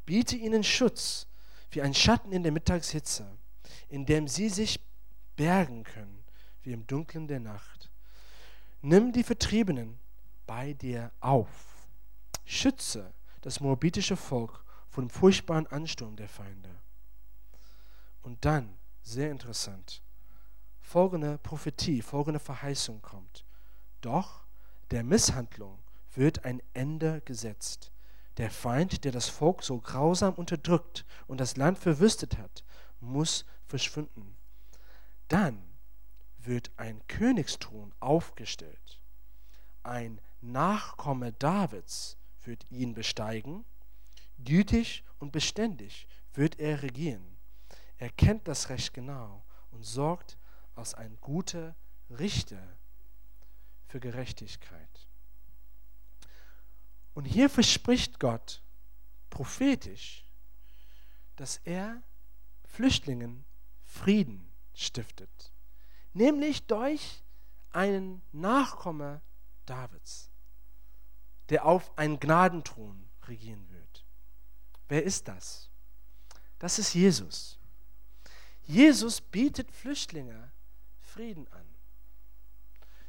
Biete 0.04 0.36
ihnen 0.36 0.64
Schutz 0.64 1.28
wie 1.70 1.80
ein 1.80 1.94
Schatten 1.94 2.30
in 2.30 2.42
der 2.42 2.52
Mittagshitze, 2.52 3.26
in 3.88 4.04
dem 4.04 4.28
sie 4.28 4.50
sich 4.50 4.82
bergen 5.38 5.84
können, 5.84 6.24
wie 6.62 6.72
im 6.72 6.86
Dunkeln 6.86 7.28
der 7.28 7.38
Nacht. 7.38 7.90
Nimm 8.82 9.12
die 9.12 9.22
Vertriebenen 9.22 9.98
bei 10.46 10.72
dir 10.72 11.12
auf. 11.20 11.86
Schütze 12.44 13.14
das 13.40 13.60
moabitische 13.60 14.16
Volk 14.16 14.64
vor 14.88 15.04
dem 15.04 15.10
furchtbaren 15.10 15.68
Ansturm 15.68 16.16
der 16.16 16.28
Feinde. 16.28 16.70
Und 18.22 18.44
dann, 18.44 18.76
sehr 19.02 19.30
interessant, 19.30 20.02
folgende 20.80 21.38
Prophetie, 21.38 22.02
folgende 22.02 22.40
Verheißung 22.40 23.00
kommt. 23.00 23.44
Doch 24.00 24.44
der 24.90 25.04
Misshandlung 25.04 25.78
wird 26.14 26.44
ein 26.44 26.60
Ende 26.74 27.20
gesetzt. 27.20 27.92
Der 28.38 28.50
Feind, 28.50 29.04
der 29.04 29.12
das 29.12 29.28
Volk 29.28 29.62
so 29.62 29.78
grausam 29.78 30.34
unterdrückt 30.34 31.04
und 31.28 31.38
das 31.40 31.56
Land 31.56 31.78
verwüstet 31.78 32.38
hat, 32.38 32.64
muss 33.00 33.44
verschwinden. 33.66 34.37
Dann 35.28 35.62
wird 36.38 36.70
ein 36.76 37.06
Königsthron 37.06 37.94
aufgestellt. 38.00 39.00
Ein 39.82 40.20
Nachkomme 40.40 41.32
Davids 41.32 42.16
wird 42.42 42.70
ihn 42.70 42.94
besteigen. 42.94 43.64
gütig 44.38 45.04
und 45.18 45.32
beständig 45.32 46.06
wird 46.32 46.58
er 46.58 46.82
regieren. 46.82 47.38
Er 47.96 48.10
kennt 48.10 48.46
das 48.46 48.68
Recht 48.68 48.94
genau 48.94 49.44
und 49.72 49.84
sorgt 49.84 50.38
als 50.74 50.94
ein 50.94 51.18
guter 51.20 51.74
Richter 52.08 52.78
für 53.88 53.98
Gerechtigkeit. 53.98 55.08
Und 57.14 57.24
hier 57.24 57.50
verspricht 57.50 58.20
Gott 58.20 58.62
prophetisch, 59.28 60.24
dass 61.34 61.56
er 61.64 62.02
Flüchtlingen 62.64 63.44
Frieden 63.82 64.47
stiftet, 64.78 65.52
nämlich 66.12 66.66
durch 66.66 67.24
einen 67.72 68.22
Nachkomme 68.32 69.20
Davids, 69.66 70.30
der 71.48 71.64
auf 71.66 71.96
einen 71.98 72.20
Gnadenthron 72.20 73.08
regieren 73.26 73.68
wird. 73.70 74.04
Wer 74.88 75.02
ist 75.02 75.28
das? 75.28 75.68
Das 76.58 76.78
ist 76.78 76.94
Jesus. 76.94 77.58
Jesus 78.62 79.20
bietet 79.20 79.70
Flüchtlinge 79.70 80.52
Frieden 81.00 81.48
an. 81.52 81.66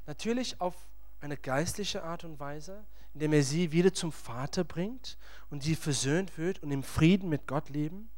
Natürlich 0.06 0.60
auf 0.60 0.76
eine 1.22 1.38
geistliche 1.38 2.04
Art 2.04 2.24
und 2.24 2.40
Weise, 2.40 2.86
indem 3.14 3.34
er 3.34 3.44
sie 3.44 3.72
wieder 3.72 3.94
zum 3.94 4.12
Vater 4.12 4.64
bringt 4.64 5.18
und 5.50 5.64
sie 5.64 5.76
versöhnt 5.76 6.38
wird 6.38 6.64
und 6.64 6.72
im 6.72 6.84
Frieden 6.84 7.30
mit 7.30 7.48
Gott 7.48 7.70
leben, 7.70 8.10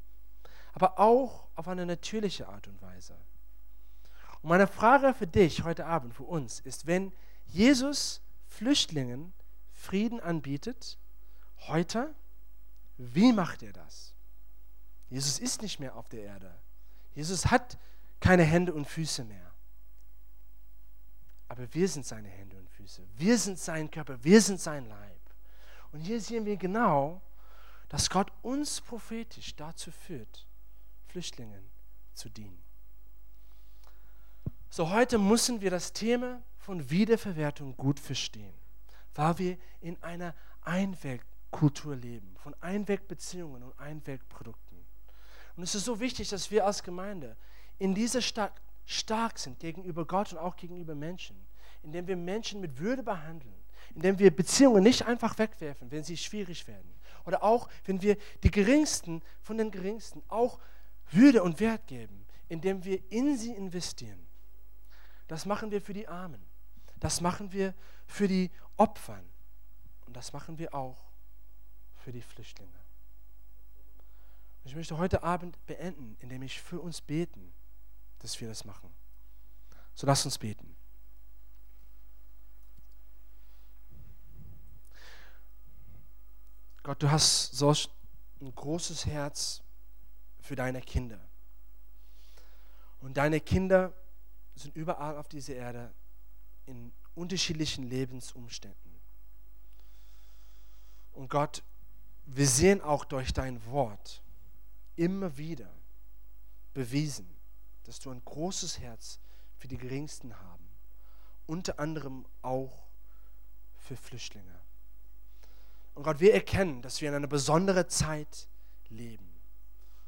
aber 0.74 1.00
auch 1.00 1.48
auf 1.56 1.68
eine 1.68 1.86
natürliche 1.86 2.48
Art 2.48 2.68
und 2.68 2.82
Weise. 2.82 3.18
Und 4.42 4.50
meine 4.50 4.68
Frage 4.68 5.14
für 5.14 5.28
dich 5.28 5.64
heute 5.64 5.86
Abend, 5.86 6.14
für 6.14 6.24
uns, 6.24 6.60
ist, 6.60 6.88
wenn 6.88 7.14
Jesus 7.46 8.22
Flüchtlingen 8.48 9.34
Frieden 9.74 10.20
anbietet, 10.20 10.98
heute, 11.68 12.14
wie 12.98 13.34
macht 13.34 13.64
er 13.64 13.74
das? 13.74 14.14
Jesus 15.10 15.40
ist 15.40 15.62
nicht 15.62 15.80
mehr 15.80 15.96
auf 15.96 16.08
der 16.10 16.24
Erde. 16.24 16.58
Jesus 17.14 17.48
hat 17.48 17.78
keine 18.20 18.44
Hände 18.44 18.74
und 18.74 18.86
Füße 18.86 19.24
mehr. 19.24 19.52
Aber 21.48 21.74
wir 21.74 21.88
sind 21.90 22.06
seine 22.06 22.30
Hände 22.30 22.58
und 22.58 22.70
Füße. 22.70 23.06
Wir 23.18 23.38
sind 23.38 23.60
sein 23.60 23.92
Körper. 23.92 24.24
Wir 24.24 24.42
sind 24.42 24.62
sein 24.62 24.88
Leib. 24.88 25.20
Und 25.92 26.00
hier 26.00 26.22
sehen 26.22 26.46
wir 26.46 26.56
genau, 26.56 27.22
dass 27.90 28.10
Gott 28.10 28.32
uns 28.42 28.80
prophetisch 28.80 29.54
dazu 29.56 29.92
führt, 29.92 30.48
Flüchtlingen 31.08 31.70
zu 32.14 32.30
dienen. 32.30 32.64
So 34.74 34.90
heute 34.90 35.18
müssen 35.18 35.60
wir 35.60 35.70
das 35.70 35.92
Thema 35.92 36.42
von 36.58 36.90
Wiederverwertung 36.90 37.76
gut 37.76 38.00
verstehen, 38.00 38.54
weil 39.14 39.38
wir 39.38 39.58
in 39.82 40.02
einer 40.02 40.34
Einwegkultur 40.62 41.98
leben, 41.98 42.38
von 42.38 42.56
Einwegbeziehungen 42.62 43.64
und 43.64 43.78
Einwegprodukten. 43.78 44.78
Und 45.58 45.64
es 45.64 45.76
ist 45.76 45.84
so 45.84 46.00
wichtig, 46.00 46.30
dass 46.30 46.52
wir 46.52 46.66
als 46.66 46.84
Gemeinde 46.84 47.36
in 47.80 47.94
dieser 47.94 48.22
Stadt 48.22 48.62
stark 48.86 49.40
sind 49.40 49.60
gegenüber 49.60 50.08
Gott 50.08 50.32
und 50.32 50.38
auch 50.38 50.56
gegenüber 50.56 50.96
Menschen, 50.96 51.36
indem 51.84 52.08
wir 52.08 52.16
Menschen 52.16 52.62
mit 52.62 52.80
Würde 52.80 53.04
behandeln, 53.04 53.62
indem 53.94 54.20
wir 54.20 54.34
Beziehungen 54.34 54.84
nicht 54.84 55.06
einfach 55.06 55.38
wegwerfen, 55.38 55.92
wenn 55.92 56.06
sie 56.06 56.16
schwierig 56.16 56.66
werden. 56.66 56.94
Oder 57.26 57.44
auch, 57.44 57.68
wenn 57.84 58.02
wir 58.02 58.16
die 58.42 58.52
Geringsten 58.52 59.22
von 59.42 59.58
den 59.58 59.70
Geringsten 59.70 60.24
auch 60.30 60.60
würde 61.10 61.44
und 61.44 61.60
Wert 61.60 61.88
geben, 61.88 62.26
indem 62.48 62.86
wir 62.86 63.12
in 63.12 63.38
sie 63.38 63.52
investieren. 63.52 64.31
Das 65.32 65.46
machen 65.46 65.72
wir 65.72 65.82
für 65.82 65.94
die 65.94 66.10
Armen. 66.10 66.46
Das 66.98 67.22
machen 67.22 67.54
wir 67.54 67.74
für 68.06 68.28
die 68.28 68.52
Opfern. 68.76 69.24
Und 70.06 70.18
das 70.18 70.34
machen 70.34 70.60
wir 70.60 70.76
auch 70.76 71.10
für 71.96 72.12
die 72.12 72.22
Flüchtlinge. 72.22 72.78
ich 74.66 74.76
möchte 74.76 74.98
heute 74.98 75.24
Abend 75.24 75.66
beenden, 75.68 76.18
indem 76.20 76.42
ich 76.42 76.60
für 76.62 76.82
uns 76.82 77.00
beten 77.00 77.54
dass 78.20 78.42
wir 78.42 78.50
das 78.50 78.66
machen. 78.66 78.94
So 79.96 80.06
lass 80.06 80.26
uns 80.26 80.38
beten. 80.38 80.76
Gott, 86.84 87.02
du 87.02 87.10
hast 87.10 87.54
solch 87.54 87.90
ein 88.42 88.54
großes 88.54 89.06
Herz 89.06 89.64
für 90.42 90.58
deine 90.58 90.82
Kinder. 90.82 91.22
Und 93.00 93.16
deine 93.16 93.40
Kinder 93.40 93.94
sind 94.56 94.76
überall 94.76 95.18
auf 95.18 95.28
dieser 95.28 95.56
Erde 95.56 95.94
in 96.66 96.94
unterschiedlichen 97.16 97.84
Lebensumständen. 97.84 99.00
Und 101.14 101.30
Gott, 101.30 101.64
wir 102.26 102.48
sehen 102.48 102.82
auch 102.82 103.06
durch 103.06 103.34
dein 103.34 103.64
Wort 103.66 104.22
immer 104.96 105.38
wieder 105.38 105.70
bewiesen, 106.74 107.28
dass 107.84 108.00
du 108.00 108.12
ein 108.12 108.24
großes 108.24 108.80
Herz 108.80 109.20
für 109.58 109.68
die 109.68 109.78
Geringsten 109.78 110.40
haben, 110.40 110.68
unter 111.46 111.80
anderem 111.80 112.26
auch 112.42 112.88
für 113.78 113.98
Flüchtlinge. 113.98 114.60
Und 115.94 116.04
Gott, 116.04 116.20
wir 116.20 116.34
erkennen, 116.34 116.82
dass 116.82 117.02
wir 117.02 117.10
in 117.10 117.16
einer 117.16 117.28
besonderen 117.28 117.90
Zeit 117.90 118.48
leben. 118.90 119.30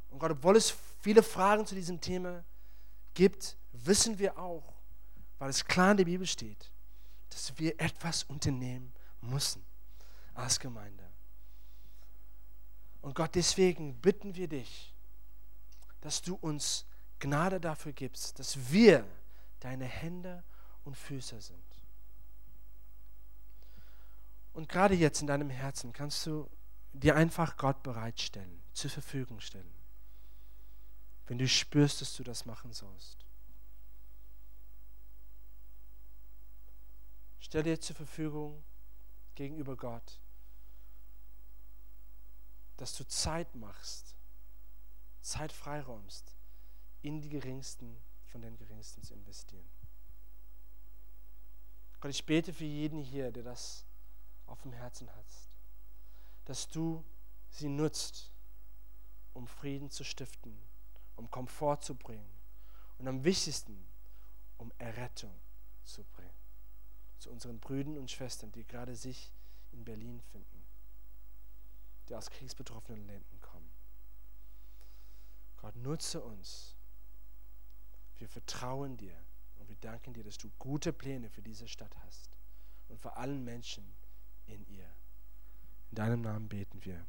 Und 0.10 0.19
Gott, 0.19 0.32
obwohl 0.32 0.56
es 0.56 0.73
viele 1.01 1.23
Fragen 1.23 1.65
zu 1.65 1.75
diesem 1.75 1.99
Thema 1.99 2.43
gibt, 3.13 3.58
wissen 3.86 4.19
wir 4.19 4.38
auch, 4.38 4.74
weil 5.39 5.50
es 5.50 5.65
klar 5.65 5.91
in 5.91 5.98
der 5.98 6.06
Bibel 6.06 6.28
steht, 6.28 6.72
dass 7.30 7.58
wir 7.58 7.80
etwas 7.80 8.24
unternehmen 8.24 8.93
müssen 9.22 9.65
als 10.34 10.60
Gemeinde. 10.60 11.04
Und 13.02 13.15
Gott, 13.15 13.36
deswegen 13.36 13.96
bitten 14.00 14.36
wir 14.36 14.48
dich, 14.48 14.93
dass 16.02 16.22
du 16.22 16.36
uns 16.36 16.86
Gnade 17.19 17.60
dafür 17.60 17.93
gibst, 17.93 18.39
dass 18.39 18.72
wir 18.72 19.06
deine 19.60 19.86
Hände 19.86 20.43
und 20.84 20.96
Füße 20.96 21.39
sind. 21.41 21.63
Und 24.54 24.69
gerade 24.69 24.93
jetzt 24.93 25.22
in 25.22 25.28
deinem 25.28 25.50
Herzen 25.50 25.93
kannst 25.93 26.26
du 26.26 26.50
dir 26.93 27.15
einfach 27.15 27.58
Gott 27.58 27.82
bereitstellen, 27.82 28.62
zur 28.74 28.91
Verfügung 28.91 29.39
stellen, 29.39 29.74
wenn 31.28 31.38
du 31.38 31.48
spürst, 31.48 32.02
dass 32.02 32.15
du 32.15 32.24
das 32.24 32.46
machen 32.46 32.72
sollst. 32.72 33.17
Stell 37.45 37.63
dir 37.63 37.79
zur 37.79 37.97
Verfügung 37.97 38.63
gegenüber 39.36 39.75
Gott, 39.75 40.21
dass 42.77 42.95
du 42.95 43.06
Zeit 43.06 43.53
machst, 43.53 44.15
Zeit 45.19 45.51
freiräumst, 45.51 46.38
in 47.01 47.19
die 47.19 47.27
Geringsten 47.27 48.01
von 48.27 48.41
den 48.41 48.56
Geringsten 48.56 49.03
zu 49.03 49.13
investieren. 49.13 49.69
Gott, 51.99 52.12
ich 52.12 52.25
bete 52.25 52.53
für 52.53 52.63
jeden 52.63 53.01
hier, 53.01 53.29
der 53.29 53.43
das 53.43 53.86
auf 54.45 54.62
dem 54.62 54.71
Herzen 54.71 55.13
hat, 55.13 55.27
dass 56.45 56.69
du 56.69 57.03
sie 57.49 57.67
nutzt, 57.67 58.32
um 59.34 59.47
Frieden 59.47 59.89
zu 59.89 60.06
stiften, 60.06 60.58
um 61.17 61.29
Komfort 61.29 61.82
zu 61.82 61.93
bringen 61.93 62.32
und 62.99 63.08
am 63.10 63.25
wichtigsten, 63.25 63.86
um 64.58 64.71
Errettung 64.77 65.38
zu 65.84 66.06
bringen. 66.06 66.33
Zu 67.23 67.31
unseren 67.31 67.59
Brüdern 67.59 67.97
und 67.97 68.12
Schwestern, 68.12 68.51
die 68.51 68.65
gerade 68.65 68.95
sich 68.95 69.31
in 69.71 69.83
Berlin 69.86 70.21
finden, 70.31 70.65
die 72.07 72.15
aus 72.15 72.29
kriegsbetroffenen 72.29 73.05
Ländern 73.05 73.41
kommen. 73.41 73.71
Gott, 75.57 75.75
nutze 75.77 76.21
uns 76.21 76.75
wir 78.23 78.29
vertrauen 78.29 78.95
dir 78.95 79.15
und 79.59 79.67
wir 79.67 79.75
danken 79.77 80.13
dir, 80.13 80.23
dass 80.23 80.38
du 80.38 80.49
gute 80.57 80.93
Pläne 80.93 81.29
für 81.29 81.41
diese 81.41 81.67
Stadt 81.67 81.93
hast 82.05 82.29
und 82.88 83.01
für 83.01 83.17
allen 83.17 83.43
Menschen 83.43 83.84
in 84.45 84.65
ihr. 84.67 84.86
In 85.89 85.95
deinem 85.95 86.21
Namen 86.21 86.47
beten 86.47 86.84
wir. 86.86 87.05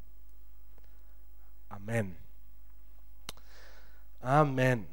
Amen. 1.68 2.16
Amen. 4.20 4.88